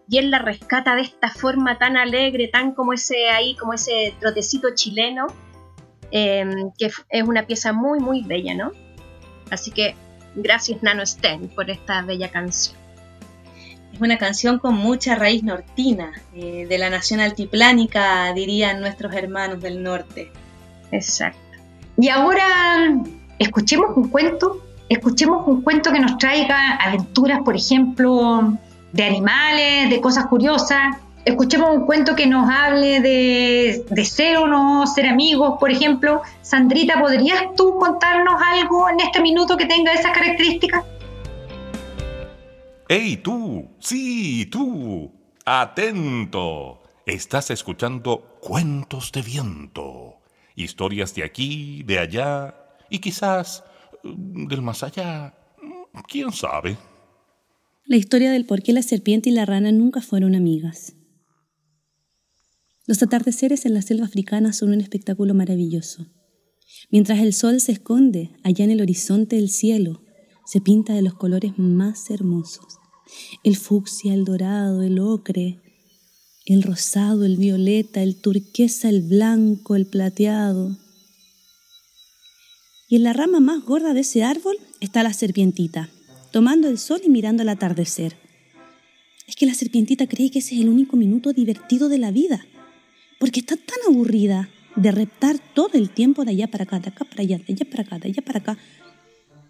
Y 0.09 0.19
él 0.19 0.31
la 0.31 0.39
rescata 0.39 0.95
de 0.95 1.03
esta 1.03 1.31
forma 1.31 1.79
tan 1.79 1.97
alegre, 1.97 2.49
tan 2.49 2.73
como 2.73 2.93
ese 2.93 3.29
ahí, 3.31 3.57
como 3.57 3.73
ese 3.73 4.15
trotecito 4.21 4.69
chileno, 4.75 5.27
eh, 6.13 6.45
que 6.79 6.87
es 6.87 7.23
una 7.25 7.47
pieza 7.47 7.73
muy, 7.73 7.99
muy 7.99 8.23
bella, 8.23 8.55
¿no? 8.55 8.71
Así 9.51 9.73
que 9.73 9.97
gracias 10.37 10.83
Nano 10.83 11.05
Stern 11.05 11.49
por 11.49 11.71
esta 11.71 12.03
bella 12.03 12.31
canción. 12.31 12.86
Es 13.97 14.03
una 14.03 14.19
canción 14.19 14.59
con 14.59 14.75
mucha 14.75 15.15
raíz 15.15 15.43
nortina, 15.43 16.13
eh, 16.35 16.67
de 16.69 16.77
la 16.77 16.91
nación 16.91 17.19
altiplánica, 17.19 18.31
dirían 18.35 18.79
nuestros 18.79 19.15
hermanos 19.15 19.63
del 19.63 19.83
norte. 19.83 20.31
Exacto. 20.93 21.39
Y 21.97 22.11
ahora 22.11 22.45
escuchemos 23.39 23.97
un 23.97 24.11
cuento, 24.11 24.63
escuchemos 24.91 25.49
un 25.49 25.63
cuento 25.63 25.93
que 25.93 26.01
nos 26.01 26.19
traiga 26.19 26.77
aventuras, 26.77 27.41
por 27.43 27.57
ejemplo, 27.57 28.59
de 28.93 29.03
animales, 29.03 29.89
de 29.89 29.99
cosas 30.03 30.27
curiosas. 30.27 30.97
Escuchemos 31.25 31.71
un 31.75 31.87
cuento 31.87 32.15
que 32.15 32.27
nos 32.27 32.51
hable 32.51 33.01
de, 33.01 33.83
de 33.89 34.05
ser 34.05 34.37
o 34.37 34.47
no 34.47 34.87
ser 34.87 35.07
amigos, 35.07 35.55
por 35.59 35.71
ejemplo. 35.71 36.21
Sandrita, 36.43 37.01
¿podrías 37.01 37.55
tú 37.57 37.77
contarnos 37.79 38.35
algo 38.47 38.91
en 38.91 39.01
este 39.01 39.23
minuto 39.23 39.57
que 39.57 39.65
tenga 39.65 39.95
esas 39.95 40.13
características? 40.13 40.85
¡Ey, 42.89 43.17
tú! 43.17 43.69
¡Sí, 43.81 44.47
tú! 44.47 45.11
¡Atento! 45.45 46.85
Estás 47.05 47.51
escuchando 47.51 48.39
Cuentos 48.41 49.11
de 49.11 49.23
Viento. 49.23 50.21
Historias 50.55 51.13
de 51.17 51.25
aquí, 51.25 51.83
de 51.83 51.99
allá 51.99 52.55
y 52.89 53.01
quizás 53.01 53.65
mm, 54.05 54.47
del 54.47 54.63
más 54.63 54.85
allá. 54.85 55.35
¿Quién 56.07 56.31
sabe? 56.31 56.77
La 57.87 57.97
historia 57.97 58.31
del 58.31 58.47
por 58.47 58.63
qué 58.63 58.73
la 58.73 58.83
serpiente 58.83 59.31
y 59.31 59.33
la 59.33 59.47
rana 59.47 59.73
nunca 59.73 60.01
fueron 60.01 60.37
amigas. 60.37 60.95
Los 62.87 63.03
atardeceres 63.03 63.67
en 63.67 63.75
la 63.75 63.83
selva 63.83 64.07
africana 64.07 64.53
son 64.53 64.71
un 64.71 64.81
espectáculo 64.81 65.35
maravilloso. 65.35 66.07
Mientras 66.91 67.19
el 67.19 67.33
sol 67.33 67.61
se 67.61 67.73
esconde 67.73 68.31
allá 68.45 68.65
en 68.65 68.71
el 68.71 68.81
horizonte 68.81 69.35
del 69.35 69.49
cielo, 69.49 70.06
se 70.47 70.61
pinta 70.61 70.95
de 70.95 71.03
los 71.03 71.15
colores 71.15 71.59
más 71.59 72.09
hermosos. 72.11 72.79
El 73.43 73.57
fucsia, 73.57 74.15
el 74.15 74.25
dorado, 74.25 74.83
el 74.83 74.99
ocre, 75.01 75.59
el 76.47 76.63
rosado, 76.63 77.25
el 77.25 77.37
violeta, 77.37 78.03
el 78.03 78.21
turquesa, 78.21 78.89
el 78.89 79.03
blanco, 79.03 79.75
el 79.75 79.87
plateado. 79.87 80.77
Y 82.89 82.97
en 82.97 83.03
la 83.03 83.13
rama 83.13 83.41
más 83.41 83.65
gorda 83.65 83.93
de 83.93 84.01
ese 84.01 84.23
árbol 84.23 84.57
está 84.81 85.03
la 85.03 85.13
serpientita, 85.13 85.91
tomando 86.31 86.69
el 86.69 86.79
sol 86.79 87.01
y 87.05 87.11
mirando 87.11 87.43
el 87.43 87.49
atardecer. 87.49 88.17
Es 89.27 89.35
que 89.35 89.47
la 89.47 89.55
serpientita 89.55 90.07
cree 90.07 90.31
que 90.31 90.39
ese 90.39 90.55
es 90.55 90.61
el 90.61 90.69
único 90.69 90.97
minuto 90.97 91.33
divertido 91.33 91.89
de 91.89 91.99
la 91.99 92.13
vida, 92.13 92.47
porque 93.19 93.41
está 93.41 93.57
tan 93.57 93.79
aburrida 93.89 94.49
de 94.77 94.93
reptar 94.93 95.41
todo 95.55 95.71
el 95.73 95.91
tiempo 95.91 96.25
de 96.25 96.31
allá 96.31 96.47
para 96.47 96.63
acá, 96.63 96.79
de 96.79 96.91
acá 96.91 97.05
para 97.05 97.23
allá, 97.23 97.39
de 97.39 97.53
allá 97.53 97.65
para 97.69 97.83
acá, 97.83 97.99
de 97.99 98.09
allá 98.09 98.23
para 98.23 98.39
acá, 98.39 98.59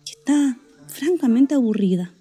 que 0.06 0.12
está 0.12 0.58
francamente 0.96 1.54
aburrida. 1.54 2.12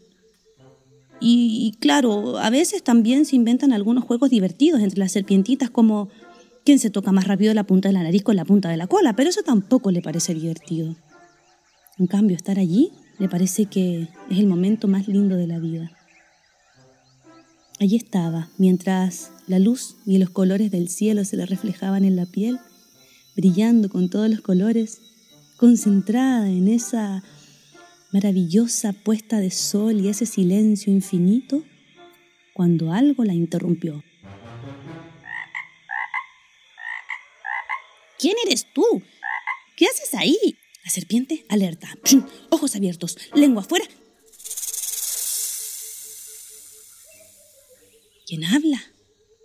Y, 1.19 1.75
claro, 1.79 2.37
a 2.37 2.49
veces 2.49 2.83
también 2.83 3.25
se 3.25 3.35
inventan 3.35 3.71
algunos 3.71 4.03
juegos 4.03 4.29
divertidos 4.29 4.81
entre 4.81 4.99
las 4.99 5.13
serpientitas 5.13 5.69
como 5.69 6.09
quién 6.65 6.77
se 6.77 6.89
toca 6.89 7.11
más 7.11 7.27
rápido 7.27 7.53
la 7.53 7.63
punta 7.63 7.89
de 7.89 7.93
la 7.93 8.03
nariz 8.03 8.21
con 8.21 8.35
la 8.35 8.45
punta 8.45 8.69
de 8.69 8.77
la 8.77 8.87
cola, 8.87 9.15
pero 9.15 9.29
eso 9.29 9.41
tampoco 9.41 9.91
le 9.91 10.01
parece 10.01 10.33
divertido. 10.33 10.95
En 11.97 12.07
cambio, 12.07 12.35
estar 12.35 12.59
allí 12.59 12.91
le 13.17 13.29
parece 13.29 13.65
que 13.65 14.09
es 14.29 14.37
el 14.37 14.47
momento 14.47 14.87
más 14.87 15.07
lindo 15.07 15.35
de 15.37 15.47
la 15.47 15.59
vida. 15.59 15.91
Allí 17.79 17.95
estaba, 17.95 18.49
mientras 18.57 19.31
la 19.47 19.59
luz 19.59 19.95
y 20.05 20.17
los 20.17 20.29
colores 20.29 20.69
del 20.71 20.89
cielo 20.89 21.23
se 21.25 21.37
le 21.37 21.45
reflejaban 21.45 22.05
en 22.05 22.15
la 22.15 22.25
piel, 22.25 22.59
brillando 23.35 23.89
con 23.89 24.09
todos 24.09 24.29
los 24.29 24.41
colores, 24.41 24.99
concentrada 25.57 26.49
en 26.49 26.67
esa 26.67 27.23
maravillosa 28.11 28.93
puesta 28.93 29.39
de 29.39 29.51
sol 29.51 29.99
y 29.99 30.09
ese 30.09 30.25
silencio 30.25 30.91
infinito, 30.91 31.63
cuando 32.53 32.93
algo 32.93 33.23
la 33.23 33.33
interrumpió. 33.33 34.03
¿Quién 38.17 38.35
eres 38.45 38.65
tú? 38.73 38.85
¿Qué 39.75 39.85
haces 39.85 40.13
ahí? 40.13 40.57
La 40.83 40.89
serpiente 40.89 41.45
alerta. 41.49 41.89
Ojos 42.49 42.75
abiertos, 42.75 43.17
lengua 43.33 43.63
afuera. 43.63 43.85
¿Quién 48.25 48.43
habla? 48.45 48.81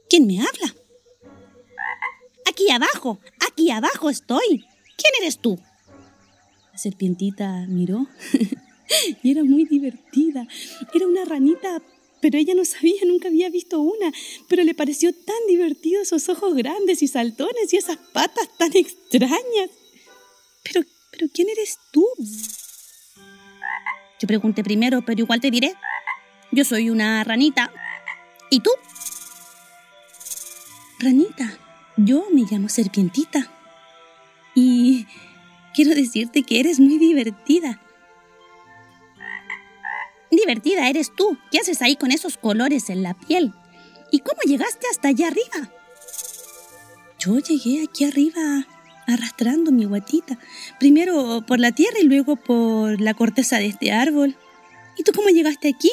¿Quién 0.09 0.27
me 0.27 0.41
habla? 0.41 0.75
Aquí 2.47 2.71
abajo, 2.71 3.21
aquí 3.47 3.71
abajo 3.71 4.09
estoy. 4.11 4.67
¿Quién 4.97 5.13
eres 5.21 5.39
tú? 5.39 5.59
Serpientita 6.81 7.67
miró 7.69 8.07
y 9.23 9.31
era 9.31 9.45
muy 9.45 9.65
divertida. 9.65 10.47
Era 10.95 11.07
una 11.07 11.27
ranita, 11.27 11.83
pero 12.23 12.39
ella 12.39 12.55
no 12.55 12.65
sabía, 12.65 13.03
nunca 13.07 13.29
había 13.29 13.51
visto 13.51 13.81
una. 13.81 14.13
Pero 14.49 14.65
le 14.65 14.75
pareció 14.75 15.13
tan 15.13 15.37
divertido 15.47 16.01
esos 16.01 16.29
ojos 16.31 16.55
grandes 16.55 17.03
y 17.03 17.09
saltones 17.09 17.73
y 17.73 17.77
esas 17.77 17.99
patas 17.99 18.49
tan 18.57 18.75
extrañas. 18.75 19.71
Pero, 20.63 20.87
pero 21.13 21.27
¿quién 21.33 21.51
eres 21.51 21.79
tú? 21.93 22.07
Yo 24.19 24.27
pregunté 24.27 24.65
primero, 24.65 25.03
pero 25.05 25.21
igual 25.21 25.41
te 25.41 25.51
diré. 25.51 25.75
Yo 26.51 26.65
soy 26.65 26.89
una 26.89 27.23
ranita. 27.25 27.71
¿Y 28.51 28.61
tú? 28.61 28.71
Ranita, 30.99 31.59
yo 31.97 32.27
me 32.33 32.45
llamo 32.51 32.69
Serpientita. 32.69 33.51
Y 34.55 35.07
quiero 35.83 35.95
decirte 35.99 36.43
que 36.43 36.61
eres 36.61 36.79
muy 36.79 36.99
divertida. 36.99 37.81
Divertida 40.31 40.91
eres 40.91 41.11
tú. 41.17 41.39
¿Qué 41.51 41.59
haces 41.59 41.81
ahí 41.81 41.97
con 41.97 42.13
esos 42.13 42.37
colores 42.37 42.91
en 42.91 43.03
la 43.03 43.15
piel? 43.15 43.55
¿Y 44.11 44.19
cómo 44.19 44.43
llegaste 44.45 44.87
hasta 44.91 45.09
allá 45.09 45.29
arriba? 45.29 45.73
Yo 47.19 47.39
llegué 47.39 47.83
aquí 47.83 48.05
arriba 48.05 48.67
arrastrando 49.07 49.73
mi 49.73 49.87
guatita, 49.87 50.39
primero 50.79 51.43
por 51.47 51.59
la 51.59 51.73
tierra 51.73 51.99
y 51.99 52.05
luego 52.05 52.37
por 52.37 53.01
la 53.01 53.15
corteza 53.15 53.57
de 53.57 53.69
este 53.69 53.91
árbol. 53.91 54.37
¿Y 54.99 55.03
tú 55.03 55.13
cómo 55.13 55.31
llegaste 55.31 55.71
aquí? 55.71 55.91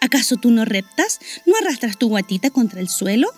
¿Acaso 0.00 0.34
tú 0.34 0.50
no 0.50 0.64
reptas? 0.64 1.20
¿No 1.46 1.54
arrastras 1.58 1.96
tu 1.96 2.08
guatita 2.08 2.50
contra 2.50 2.80
el 2.80 2.88
suelo? 2.88 3.28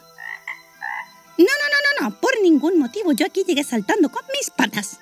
No, 1.37 1.45
no, 1.45 1.45
no, 1.45 2.09
no, 2.09 2.09
no, 2.09 2.21
por 2.23 2.41
ningún 2.41 2.79
motivo. 2.79 3.13
Yo 3.13 3.27
aquí 3.27 3.45
llegué 3.47 3.65
saltando 3.65 4.11
con 4.11 4.23
mis 4.33 4.49
patas. 4.49 5.01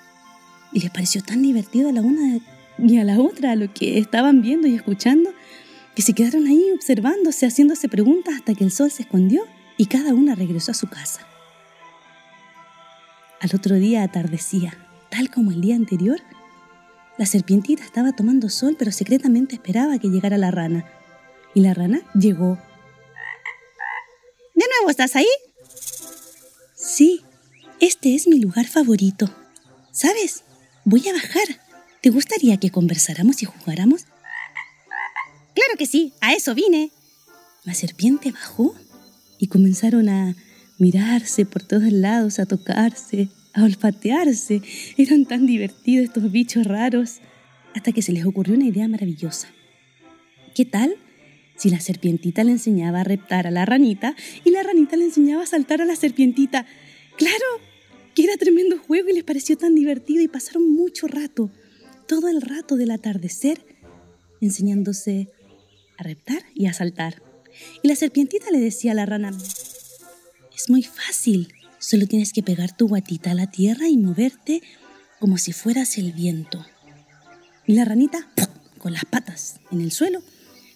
Y 0.72 0.80
les 0.80 0.90
pareció 0.90 1.22
tan 1.22 1.42
divertido 1.42 1.88
a 1.88 1.92
la 1.92 2.00
una 2.00 2.40
y 2.78 2.98
a 2.98 3.04
la 3.04 3.20
otra 3.20 3.54
lo 3.56 3.72
que 3.72 3.98
estaban 3.98 4.42
viendo 4.42 4.66
y 4.66 4.74
escuchando, 4.74 5.32
que 5.94 6.02
se 6.02 6.14
quedaron 6.14 6.46
ahí 6.46 6.70
observándose, 6.74 7.46
haciéndose 7.46 7.88
preguntas 7.88 8.35
hasta 8.37 8.54
que 8.54 8.64
el 8.64 8.72
sol 8.72 8.90
se 8.90 9.02
escondió 9.02 9.42
y 9.76 9.87
cada 9.87 10.14
una 10.14 10.35
regresó 10.35 10.70
a 10.72 10.74
su 10.74 10.88
casa. 10.88 11.26
Al 13.40 13.50
otro 13.54 13.76
día 13.76 14.02
atardecía, 14.02 14.72
tal 15.11 15.30
como 15.30 15.50
el 15.50 15.61
día 15.61 15.74
anterior. 15.74 16.20
La 17.18 17.26
serpientita 17.26 17.85
estaba 17.85 18.12
tomando 18.12 18.48
sol, 18.48 18.76
pero 18.78 18.92
secretamente 18.92 19.56
esperaba 19.56 19.98
que 19.98 20.08
llegara 20.08 20.38
la 20.38 20.50
rana. 20.50 20.87
Y 21.54 21.61
la 21.61 21.74
rana 21.74 22.00
llegó. 22.14 22.56
¿De 24.54 24.64
nuevo 24.76 24.90
estás 24.90 25.16
ahí? 25.16 25.26
Sí, 26.74 27.22
este 27.80 28.14
es 28.14 28.28
mi 28.28 28.38
lugar 28.38 28.66
favorito. 28.66 29.28
¿Sabes? 29.90 30.44
Voy 30.85 31.07
a 31.09 31.12
bajar. 31.12 31.61
¿Te 32.01 32.11
gustaría 32.11 32.57
que 32.57 32.71
conversáramos 32.71 33.42
y 33.42 33.47
jugáramos? 33.47 34.07
Claro 35.55 35.75
que 35.79 35.87
sí, 35.87 36.12
a 36.21 36.33
eso 36.33 36.55
vine. 36.55 36.90
La 37.64 37.75
serpiente 37.75 38.33
bajó 38.33 38.75
y 39.38 39.47
comenzaron 39.47 40.09
a 40.09 40.35
mirarse 40.79 41.47
por 41.47 41.62
todos 41.62 41.92
lados, 41.92 42.40
a 42.40 42.47
tocarse, 42.47 43.29
a 43.55 43.62
olfatearse. 43.62 44.62
Eran 44.97 45.25
tan 45.27 45.47
divertidos 45.47 46.07
estos 46.07 46.33
bichos 46.33 46.66
raros. 46.66 47.21
Hasta 47.75 47.92
que 47.92 48.03
se 48.03 48.12
les 48.12 48.27
ocurrió 48.27 48.55
una 48.55 48.66
idea 48.66 48.88
maravillosa. 48.88 49.49
¿Qué 50.55 50.64
tal 50.64 50.97
si 51.57 51.71
la 51.71 51.81
serpientita 51.81 52.42
le 52.42 52.51
enseñaba 52.51 53.01
a 53.01 53.05
reptar 53.05 53.47
a 53.47 53.51
la 53.51 53.64
ranita 53.64 54.16
y 54.45 54.51
la 54.51 54.62
ranita 54.62 54.97
le 54.97 55.05
enseñaba 55.05 55.45
a 55.45 55.47
saltar 55.47 55.81
a 55.81 55.85
la 55.85 55.97
serpientita? 55.97 56.66
¡Claro! 57.16 57.71
Que 58.14 58.25
era 58.25 58.37
tremendo 58.37 58.79
juego 58.79 59.09
y 59.09 59.14
les 59.14 59.25
pareció 59.25 59.57
tan 59.57 59.75
divertido 59.75 60.22
y 60.22 60.29
pasaron 60.29 60.70
mucho 60.70 61.07
rato, 61.07 61.51
todo 62.07 62.29
el 62.29 62.42
rato 62.42 62.77
del 62.77 62.90
atardecer, 62.90 63.64
enseñándose 64.40 65.31
a 65.96 66.03
reptar 66.03 66.42
y 66.55 66.66
a 66.66 66.72
saltar. 66.72 67.22
Y 67.83 67.88
la 67.88 67.96
serpientita 67.96 68.51
le 68.51 68.61
decía 68.61 68.92
a 68.92 68.94
la 68.94 69.07
rana, 69.07 69.31
es 70.55 70.70
muy 70.70 70.83
fácil, 70.83 71.53
solo 71.79 72.07
tienes 72.07 72.33
que 72.33 72.42
pegar 72.42 72.77
tu 72.77 72.88
guatita 72.88 73.31
a 73.31 73.35
la 73.35 73.51
tierra 73.51 73.88
y 73.88 73.96
moverte 73.96 74.62
como 75.18 75.38
si 75.38 75.53
fueras 75.53 75.98
el 75.98 76.12
viento. 76.12 76.64
Y 77.66 77.75
la 77.75 77.85
ranita, 77.85 78.29
con 78.79 78.92
las 78.92 79.05
patas 79.05 79.61
en 79.70 79.81
el 79.81 79.92
suelo, 79.92 80.22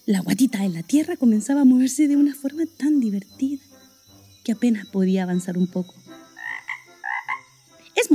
la 0.05 0.21
guatita 0.21 0.63
en 0.63 0.73
la 0.73 0.83
tierra 0.83 1.17
comenzaba 1.17 1.61
a 1.61 1.65
moverse 1.65 2.07
de 2.07 2.15
una 2.15 2.33
forma 2.33 2.63
tan 2.77 3.01
divertida 3.01 3.61
que 4.45 4.53
apenas 4.53 4.87
podía 4.87 5.23
avanzar 5.23 5.57
un 5.57 5.67
poco. 5.67 5.93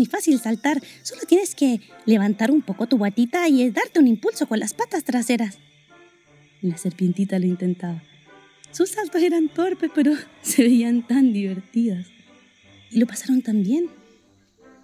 Muy 0.02 0.08
fácil 0.08 0.40
saltar, 0.40 0.82
solo 1.04 1.20
tienes 1.28 1.54
que 1.54 1.80
levantar 2.06 2.50
un 2.50 2.60
poco 2.60 2.88
tu 2.88 2.98
guatita 2.98 3.48
y 3.48 3.70
darte 3.70 4.00
un 4.00 4.08
impulso 4.08 4.48
con 4.48 4.58
las 4.58 4.74
patas 4.74 5.04
traseras. 5.04 5.58
La 6.60 6.76
serpientita 6.76 7.38
lo 7.38 7.46
intentaba. 7.46 8.02
Sus 8.72 8.88
saltos 8.88 9.22
eran 9.22 9.48
torpes, 9.48 9.92
pero 9.94 10.14
se 10.42 10.64
veían 10.64 11.06
tan 11.06 11.32
divertidas. 11.32 12.08
Y 12.90 12.98
lo 12.98 13.06
pasaron 13.06 13.42
tan 13.42 13.62
bien 13.62 13.90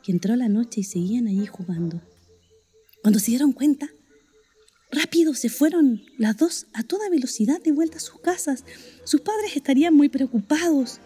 que 0.04 0.12
entró 0.12 0.37
la 0.37 0.48
noche 0.48 0.83
y 0.83 0.85
seguían 0.85 1.26
allí 1.26 1.46
jugando. 1.46 2.00
Cuando 3.02 3.18
se 3.18 3.33
dieron 3.33 3.50
cuenta, 3.50 3.88
rápido 4.92 5.35
se 5.35 5.48
fueron 5.48 6.00
las 6.16 6.37
dos 6.37 6.68
a 6.74 6.85
toda 6.85 7.11
velocidad 7.11 7.61
de 7.61 7.72
vuelta 7.72 7.96
a 7.96 8.00
sus 8.00 8.20
casas. 8.20 8.64
Sus 9.02 9.22
padres 9.22 9.57
estarían 9.57 9.96
muy 9.96 10.11
preocupados. 10.11 11.00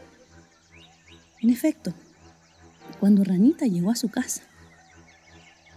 En 1.41 1.49
efecto, 1.49 1.95
cuando 3.03 3.25
Ranita 3.25 3.67
llegó 3.67 3.91
a 3.91 3.97
su 3.97 4.11
casa, 4.11 4.45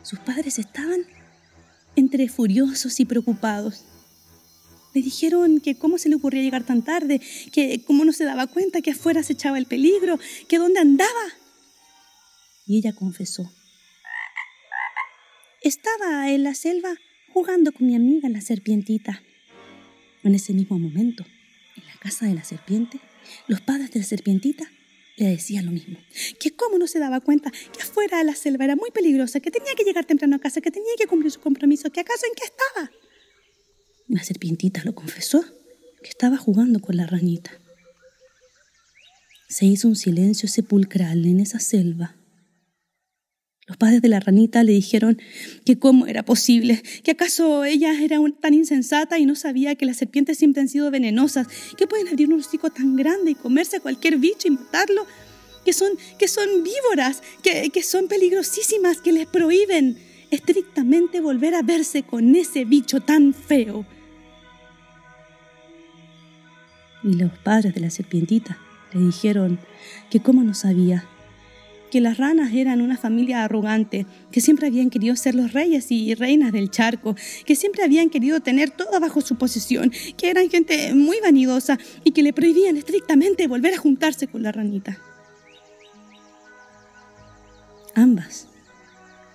sus 0.03 0.19
padres 0.19 0.59
estaban 0.59 1.07
entre 1.95 2.29
furiosos 2.29 2.99
y 2.99 3.05
preocupados. 3.05 3.83
Le 4.93 5.01
dijeron 5.01 5.59
que 5.59 5.75
cómo 5.75 5.97
se 5.97 6.07
le 6.07 6.17
ocurría 6.17 6.43
llegar 6.43 6.67
tan 6.67 6.83
tarde, 6.83 7.19
que 7.51 7.83
cómo 7.83 8.05
no 8.05 8.13
se 8.13 8.25
daba 8.25 8.45
cuenta 8.45 8.81
que 8.81 8.91
afuera 8.91 9.23
se 9.23 9.33
echaba 9.33 9.57
el 9.57 9.65
peligro, 9.65 10.19
que 10.47 10.59
dónde 10.59 10.79
andaba. 10.79 11.25
Y 12.67 12.77
ella 12.77 12.93
confesó. 12.93 13.51
Estaba 15.63 16.29
en 16.29 16.43
la 16.43 16.53
selva 16.53 16.93
jugando 17.33 17.71
con 17.71 17.87
mi 17.87 17.95
amiga 17.95 18.29
la 18.29 18.41
serpientita. 18.41 19.23
En 20.21 20.35
ese 20.35 20.53
mismo 20.53 20.77
momento, 20.77 21.25
en 21.75 21.87
la 21.87 21.95
casa 21.97 22.27
de 22.27 22.35
la 22.35 22.43
serpiente, 22.43 22.99
los 23.47 23.61
padres 23.61 23.89
de 23.89 24.01
la 24.01 24.05
serpientita 24.05 24.69
le 25.17 25.29
decían 25.29 25.65
lo 25.65 25.71
mismo, 25.71 25.97
que 26.39 26.55
cómo 26.55 26.77
no 26.77 26.87
se 26.87 26.99
daba 26.99 27.21
cuenta 27.21 27.51
que 27.51 27.81
afuera 27.81 28.17
de 28.17 28.25
la 28.25 28.35
selva 28.35 28.65
era 28.65 28.75
muy 28.75 28.91
peligrosa, 28.91 29.39
que 29.39 29.51
tenía 29.51 29.73
que 29.75 29.83
llegar 29.83 30.05
temprano 30.05 30.35
a 30.35 30.39
casa, 30.39 30.61
que 30.61 30.71
tenía 30.71 30.91
que 30.97 31.07
cumplir 31.07 31.31
su 31.31 31.39
compromiso, 31.39 31.89
que 31.91 32.01
acaso 32.01 32.25
en 32.25 32.33
qué 32.35 32.43
estaba. 32.43 32.91
La 34.07 34.23
serpientita 34.23 34.83
lo 34.83 34.93
confesó, 34.93 35.43
que 36.03 36.09
estaba 36.09 36.37
jugando 36.37 36.79
con 36.81 36.97
la 36.97 37.07
ranita. 37.07 37.51
Se 39.47 39.65
hizo 39.65 39.87
un 39.87 39.95
silencio 39.95 40.49
sepulcral 40.49 41.25
en 41.25 41.39
esa 41.39 41.59
selva. 41.59 42.15
Los 43.67 43.77
padres 43.77 44.03
de 44.03 44.09
la 44.09 44.19
ranita 44.19 44.63
le 44.63 44.73
dijeron 44.73 45.19
que 45.65 45.79
cómo 45.79 46.05
era 46.05 46.23
posible, 46.23 46.83
que 47.03 47.11
acaso 47.11 47.63
ella 47.63 47.99
era 47.99 48.19
tan 48.39 48.53
insensata 48.53 49.17
y 49.17 49.25
no 49.25 49.33
sabía 49.33 49.73
que 49.73 49.87
las 49.87 49.97
serpientes 49.97 50.37
siempre 50.37 50.61
han 50.61 50.67
sido 50.67 50.91
venenosas, 50.91 51.47
que 51.75 51.87
pueden 51.87 52.07
abrir 52.07 52.31
un 52.31 52.39
hocico 52.39 52.69
tan 52.69 52.95
grande 52.95 53.31
y 53.31 53.35
comerse 53.35 53.77
a 53.77 53.79
cualquier 53.79 54.17
bicho 54.17 54.47
y 54.47 54.51
matarlo, 54.51 55.07
que 55.65 55.73
son, 55.73 55.89
que 56.19 56.27
son 56.27 56.47
víboras, 56.63 57.23
que, 57.41 57.71
que 57.71 57.81
son 57.81 58.07
peligrosísimas, 58.07 59.01
que 59.01 59.11
les 59.11 59.25
prohíben 59.25 59.97
estrictamente 60.29 61.19
volver 61.19 61.55
a 61.55 61.63
verse 61.63 62.03
con 62.03 62.35
ese 62.35 62.65
bicho 62.65 62.99
tan 62.99 63.33
feo. 63.33 63.83
Y 67.03 67.15
los 67.15 67.31
padres 67.39 67.73
de 67.73 67.81
la 67.81 67.89
serpientita 67.89 68.59
le 68.93 68.99
dijeron 69.07 69.57
que 70.11 70.21
cómo 70.21 70.43
no 70.43 70.53
sabía 70.53 71.09
que 71.95 72.01
las 72.01 72.17
ranas 72.17 72.51
eran 72.53 72.81
una 72.81 72.97
familia 72.97 73.45
arrogante, 73.45 74.05
que 74.29 74.41
siempre 74.41 74.67
habían 74.67 74.89
querido 74.89 75.15
ser 75.15 75.33
los 75.33 75.53
reyes 75.53 75.89
y 75.91 76.13
reinas 76.13 76.51
del 76.51 76.69
charco, 76.69 77.15
que 77.45 77.55
siempre 77.55 77.85
habían 77.85 78.09
querido 78.09 78.41
tener 78.41 78.69
todo 78.69 78.99
bajo 78.99 79.21
su 79.21 79.37
posesión, 79.37 79.93
que 80.17 80.29
eran 80.29 80.49
gente 80.49 80.93
muy 80.93 81.21
vanidosa 81.21 81.79
y 82.03 82.11
que 82.11 82.21
le 82.21 82.33
prohibían 82.33 82.75
estrictamente 82.75 83.47
volver 83.47 83.75
a 83.75 83.77
juntarse 83.77 84.27
con 84.27 84.43
la 84.43 84.51
ranita. 84.51 84.99
Ambas, 87.95 88.49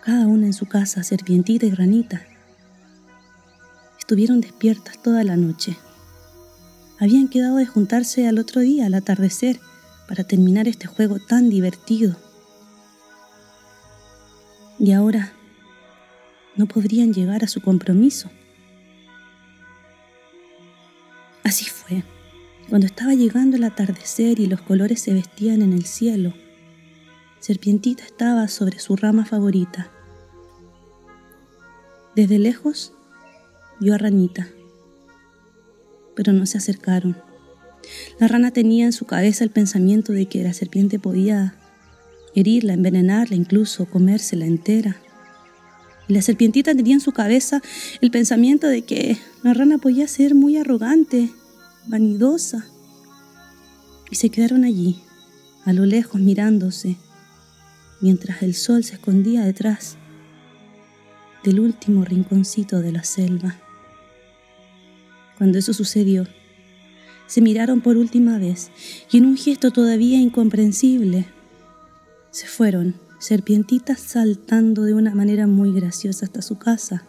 cada 0.05 0.27
una 0.27 0.45
en 0.45 0.53
su 0.53 0.67
casa, 0.67 1.03
serpientita 1.03 1.65
y 1.65 1.71
ranita, 1.71 2.27
estuvieron 3.99 4.43
despiertas 4.43 5.03
toda 5.03 5.25
la 5.25 5.39
noche. 5.39 5.79
Habían 6.99 7.29
quedado 7.29 7.57
de 7.57 7.65
juntarse 7.65 8.29
al 8.29 8.39
otro 8.39 8.61
día, 8.61 8.85
al 8.85 8.93
atardecer, 8.93 9.59
para 10.07 10.25
terminar 10.25 10.69
este 10.69 10.89
juego 10.89 11.21
tan 11.21 11.49
divertido 11.49 12.19
y 14.81 14.93
ahora 14.93 15.35
no 16.57 16.67
podrían 16.67 17.13
llegar 17.13 17.45
a 17.45 17.49
su 17.49 17.61
compromiso. 17.61 18.31
Así 21.45 21.67
fue. 21.67 22.03
Cuando 22.69 22.87
estaba 22.87 23.15
llegando 23.15 23.57
el 23.57 23.65
atardecer 23.65 24.41
y 24.41 24.47
los 24.47 24.63
colores 24.63 25.01
se 25.01 25.13
vestían 25.13 25.63
en 25.63 25.75
el 25.75 25.85
cielo, 25.85 26.33
Serpientita 27.41 28.05
estaba 28.05 28.49
sobre 28.49 28.79
su 28.79 28.97
rama 28.97 29.25
favorita. 29.25 29.91
Desde 32.15 32.39
lejos 32.39 32.93
vio 33.81 33.95
a 33.95 33.99
Ranita, 33.99 34.49
pero 36.15 36.33
no 36.33 36.47
se 36.47 36.59
acercaron. 36.59 37.17
La 38.19 38.29
rana 38.29 38.51
tenía 38.51 38.85
en 38.85 38.93
su 38.93 39.07
cabeza 39.07 39.43
el 39.43 39.51
pensamiento 39.51 40.13
de 40.13 40.27
que 40.27 40.43
la 40.43 40.53
serpiente 40.53 40.99
podía 40.99 41.60
herirla, 42.35 42.75
envenenarla, 42.75 43.37
incluso 43.37 43.87
comérsela 43.87 44.47
entera. 44.47 44.97
Y 46.09 46.15
la 46.15 46.23
serpientita 46.23 46.75
tenía 46.75 46.95
en 46.95 47.01
su 47.01 47.13
cabeza 47.13 47.63
el 48.01 48.11
pensamiento 48.11 48.67
de 48.67 48.83
que 48.83 49.17
la 49.43 49.55
rana 49.55 49.79
podía 49.79 50.09
ser 50.09 50.35
muy 50.35 50.57
arrogante, 50.57 51.31
vanidosa. 51.87 52.67
Y 54.11 54.17
se 54.17 54.29
quedaron 54.31 54.65
allí, 54.65 55.01
a 55.65 55.73
lo 55.73 55.87
lejos 55.87 56.21
mirándose, 56.21 56.97
mientras 58.01 58.43
el 58.43 58.55
sol 58.55 58.83
se 58.83 58.95
escondía 58.95 59.45
detrás 59.45 59.97
del 61.45 61.61
último 61.61 62.05
rinconcito 62.05 62.81
de 62.81 62.93
la 62.93 63.05
selva. 63.05 63.57
Cuando 65.39 65.59
eso 65.59 65.73
sucedió, 65.73 66.27
se 67.27 67.41
miraron 67.41 67.81
por 67.81 67.97
última 67.97 68.39
vez 68.39 68.71
y 69.11 69.19
en 69.19 69.27
un 69.27 69.37
gesto 69.37 69.71
todavía 69.71 70.21
incomprensible 70.21 71.27
se 72.31 72.47
fueron, 72.47 72.95
serpientitas 73.19 74.01
saltando 74.01 74.83
de 74.83 74.95
una 74.95 75.15
manera 75.15 75.47
muy 75.47 75.73
graciosa 75.73 76.27
hasta 76.27 76.43
su 76.43 76.59
casa, 76.59 77.05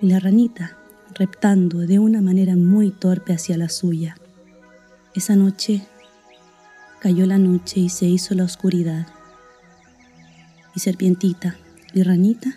y 0.00 0.08
la 0.08 0.20
ranita 0.20 0.76
reptando 1.14 1.78
de 1.78 1.98
una 1.98 2.20
manera 2.20 2.56
muy 2.56 2.90
torpe 2.90 3.32
hacia 3.32 3.56
la 3.56 3.68
suya. 3.68 4.16
Esa 5.14 5.36
noche 5.36 5.86
cayó 7.00 7.26
la 7.26 7.38
noche 7.38 7.80
y 7.80 7.88
se 7.88 8.06
hizo 8.06 8.34
la 8.34 8.44
oscuridad. 8.44 9.06
Y 10.74 10.80
serpientita 10.80 11.56
y 11.92 12.02
ranita 12.02 12.56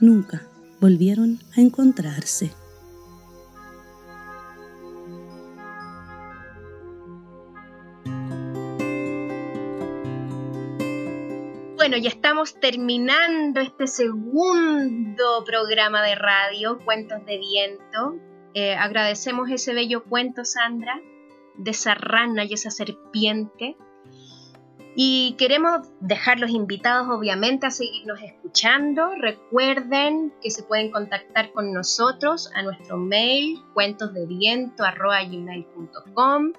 nunca 0.00 0.42
volvieron 0.80 1.38
a 1.56 1.60
encontrarse. 1.60 2.52
Bueno, 11.88 12.04
ya 12.04 12.10
estamos 12.10 12.60
terminando 12.60 13.60
este 13.60 13.86
segundo 13.86 15.42
programa 15.46 16.02
de 16.02 16.16
radio, 16.16 16.78
Cuentos 16.84 17.24
de 17.24 17.38
Viento. 17.38 18.20
Eh, 18.52 18.74
agradecemos 18.74 19.48
ese 19.50 19.72
bello 19.72 20.04
cuento, 20.04 20.44
Sandra, 20.44 21.00
de 21.56 21.70
esa 21.70 21.94
rana 21.94 22.44
y 22.44 22.52
esa 22.52 22.70
serpiente 22.70 23.78
y 24.94 25.34
queremos 25.38 25.88
dejarlos 26.00 26.50
invitados, 26.50 27.08
obviamente, 27.08 27.66
a 27.66 27.70
seguirnos 27.70 28.20
escuchando. 28.22 29.10
Recuerden 29.20 30.32
que 30.42 30.50
se 30.50 30.62
pueden 30.62 30.90
contactar 30.90 31.52
con 31.52 31.72
nosotros 31.72 32.50
a 32.54 32.62
nuestro 32.62 32.96
mail 32.96 33.58
cuentosdeviento.com 33.74 36.52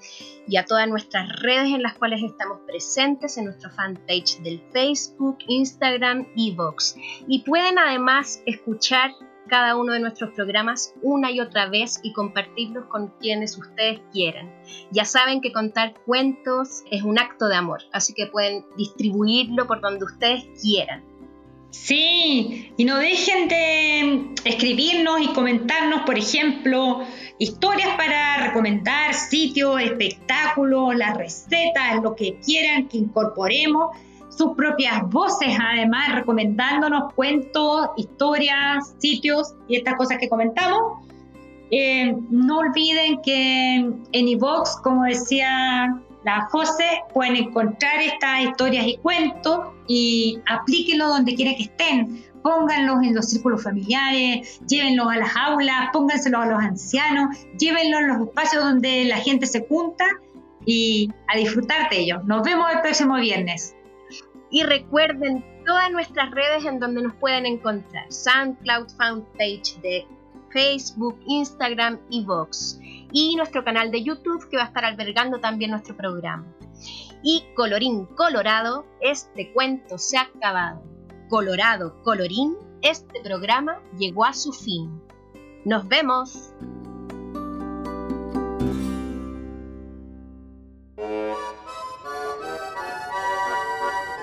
y 0.47 0.57
a 0.57 0.65
todas 0.65 0.87
nuestras 0.87 1.41
redes 1.41 1.73
en 1.73 1.81
las 1.83 1.95
cuales 1.95 2.21
estamos 2.23 2.59
presentes 2.65 3.37
en 3.37 3.45
nuestro 3.45 3.69
fanpage 3.71 4.41
del 4.41 4.61
Facebook, 4.71 5.37
Instagram 5.47 6.27
y 6.35 6.55
Vox. 6.55 6.95
Y 7.27 7.43
pueden 7.43 7.77
además 7.77 8.41
escuchar 8.45 9.11
cada 9.49 9.75
uno 9.75 9.91
de 9.91 9.99
nuestros 9.99 10.31
programas 10.31 10.93
una 11.01 11.31
y 11.31 11.41
otra 11.41 11.67
vez 11.67 11.99
y 12.03 12.13
compartirlos 12.13 12.85
con 12.85 13.09
quienes 13.19 13.57
ustedes 13.57 13.99
quieran. 14.13 14.53
Ya 14.91 15.03
saben 15.03 15.41
que 15.41 15.51
contar 15.51 15.93
cuentos 16.05 16.83
es 16.89 17.03
un 17.03 17.19
acto 17.19 17.49
de 17.49 17.55
amor, 17.55 17.81
así 17.91 18.13
que 18.13 18.27
pueden 18.27 18.65
distribuirlo 18.77 19.67
por 19.67 19.81
donde 19.81 20.05
ustedes 20.05 20.45
quieran. 20.61 21.03
Sí, 21.71 22.73
y 22.77 22.83
no 22.83 22.97
dejen 22.97 23.47
de 23.47 24.33
escribirnos 24.43 25.21
y 25.21 25.27
comentarnos, 25.33 26.01
por 26.01 26.17
ejemplo, 26.17 27.01
historias 27.37 27.95
para 27.95 28.47
recomendar, 28.47 29.13
sitios, 29.13 29.79
espectáculos, 29.79 30.95
las 30.95 31.15
recetas, 31.15 32.01
lo 32.01 32.15
que 32.15 32.39
quieran 32.39 32.87
que 32.87 32.97
incorporemos 32.97 33.95
sus 34.39 34.55
propias 34.55 35.01
voces, 35.09 35.49
además, 35.61 36.15
recomendándonos 36.15 37.13
cuentos, 37.13 37.89
historias, 37.97 38.95
sitios 38.97 39.53
y 39.67 39.75
estas 39.75 39.95
cosas 39.95 40.17
que 40.17 40.29
comentamos. 40.29 40.79
Eh, 41.71 42.15
no 42.29 42.59
olviden 42.59 43.21
que 43.21 43.75
en 44.13 44.27
iVox, 44.29 44.77
como 44.81 45.03
decía 45.03 45.93
la 46.23 46.47
José, 46.51 47.01
pueden 47.13 47.35
encontrar 47.35 47.99
estas 48.01 48.43
historias 48.43 48.87
y 48.87 48.97
cuentos 48.99 49.59
y 49.89 50.39
aplíquenlo 50.47 51.09
donde 51.09 51.35
quiera 51.35 51.51
que 51.57 51.63
estén. 51.63 52.23
pónganlos 52.41 53.03
en 53.03 53.13
los 53.13 53.25
círculos 53.29 53.61
familiares, 53.61 54.61
llévenlos 54.65 55.11
a 55.11 55.17
las 55.17 55.35
aulas, 55.35 55.89
pónganselos 55.91 56.41
a 56.41 56.45
los 56.45 56.59
ancianos, 56.63 57.37
llévenlos 57.57 57.99
a 57.99 58.07
los 58.07 58.27
espacios 58.29 58.63
donde 58.63 59.03
la 59.03 59.17
gente 59.17 59.45
se 59.45 59.67
junta 59.67 60.05
y 60.65 61.09
a 61.27 61.35
disfrutar 61.35 61.89
de 61.89 61.99
ellos. 61.99 62.23
Nos 62.23 62.43
vemos 62.43 62.71
el 62.73 62.79
próximo 62.79 63.17
viernes. 63.17 63.75
Y 64.51 64.63
recuerden 64.63 65.45
todas 65.65 65.91
nuestras 65.91 66.31
redes 66.31 66.65
en 66.65 66.79
donde 66.79 67.03
nos 67.03 67.15
pueden 67.15 67.45
encontrar. 67.45 68.11
SoundCloud 68.11 68.89
Fanpage 68.97 69.79
de 69.81 70.07
Facebook, 70.51 71.19
Instagram 71.27 71.99
y 72.09 72.23
Vox. 72.25 72.79
Y 73.11 73.35
nuestro 73.35 73.63
canal 73.63 73.91
de 73.91 74.03
YouTube 74.03 74.49
que 74.49 74.57
va 74.57 74.63
a 74.63 74.67
estar 74.67 74.85
albergando 74.85 75.39
también 75.39 75.71
nuestro 75.71 75.95
programa. 75.95 76.45
Y 77.21 77.43
colorín 77.55 78.05
colorado, 78.05 78.85
este 79.01 79.51
cuento 79.53 79.97
se 79.97 80.17
ha 80.17 80.23
acabado. 80.23 80.81
Colorado, 81.27 82.01
colorín, 82.03 82.55
este 82.81 83.21
programa 83.21 83.81
llegó 83.97 84.25
a 84.25 84.33
su 84.33 84.51
fin. 84.53 85.01
Nos 85.65 85.87
vemos. 85.87 86.53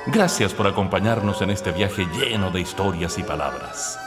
Gracias 0.08 0.54
por 0.54 0.68
acompañarnos 0.68 1.42
en 1.42 1.50
este 1.50 1.72
viaje 1.72 2.06
lleno 2.06 2.52
de 2.52 2.60
historias 2.60 3.18
y 3.18 3.24
palabras. 3.24 3.98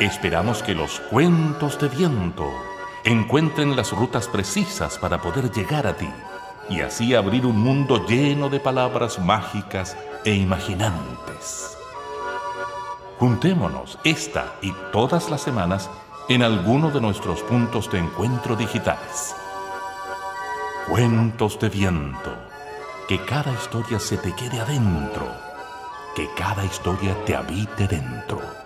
Esperamos 0.00 0.62
que 0.62 0.74
los 0.74 1.00
cuentos 1.00 1.78
de 1.78 1.88
viento 1.88 2.48
encuentren 3.04 3.76
las 3.76 3.92
rutas 3.92 4.26
precisas 4.26 4.96
para 4.96 5.20
poder 5.20 5.50
llegar 5.50 5.86
a 5.86 5.94
ti 5.98 6.08
y 6.70 6.80
así 6.80 7.14
abrir 7.14 7.44
un 7.44 7.60
mundo 7.60 8.06
lleno 8.06 8.48
de 8.48 8.58
palabras 8.58 9.18
mágicas 9.18 9.98
e 10.24 10.34
imaginantes. 10.34 11.76
Juntémonos 13.18 13.98
esta 14.04 14.54
y 14.62 14.72
todas 14.92 15.28
las 15.28 15.42
semanas 15.42 15.90
en 16.30 16.42
alguno 16.42 16.90
de 16.90 17.02
nuestros 17.02 17.42
puntos 17.42 17.90
de 17.92 17.98
encuentro 17.98 18.56
digitales. 18.56 19.36
Cuentos 20.88 21.60
de 21.60 21.68
viento. 21.68 22.51
Que 23.08 23.18
cada 23.24 23.52
historia 23.52 23.98
se 23.98 24.16
te 24.16 24.32
quede 24.34 24.60
adentro. 24.60 25.26
Que 26.14 26.28
cada 26.36 26.64
historia 26.64 27.16
te 27.24 27.34
habite 27.34 27.88
dentro. 27.88 28.61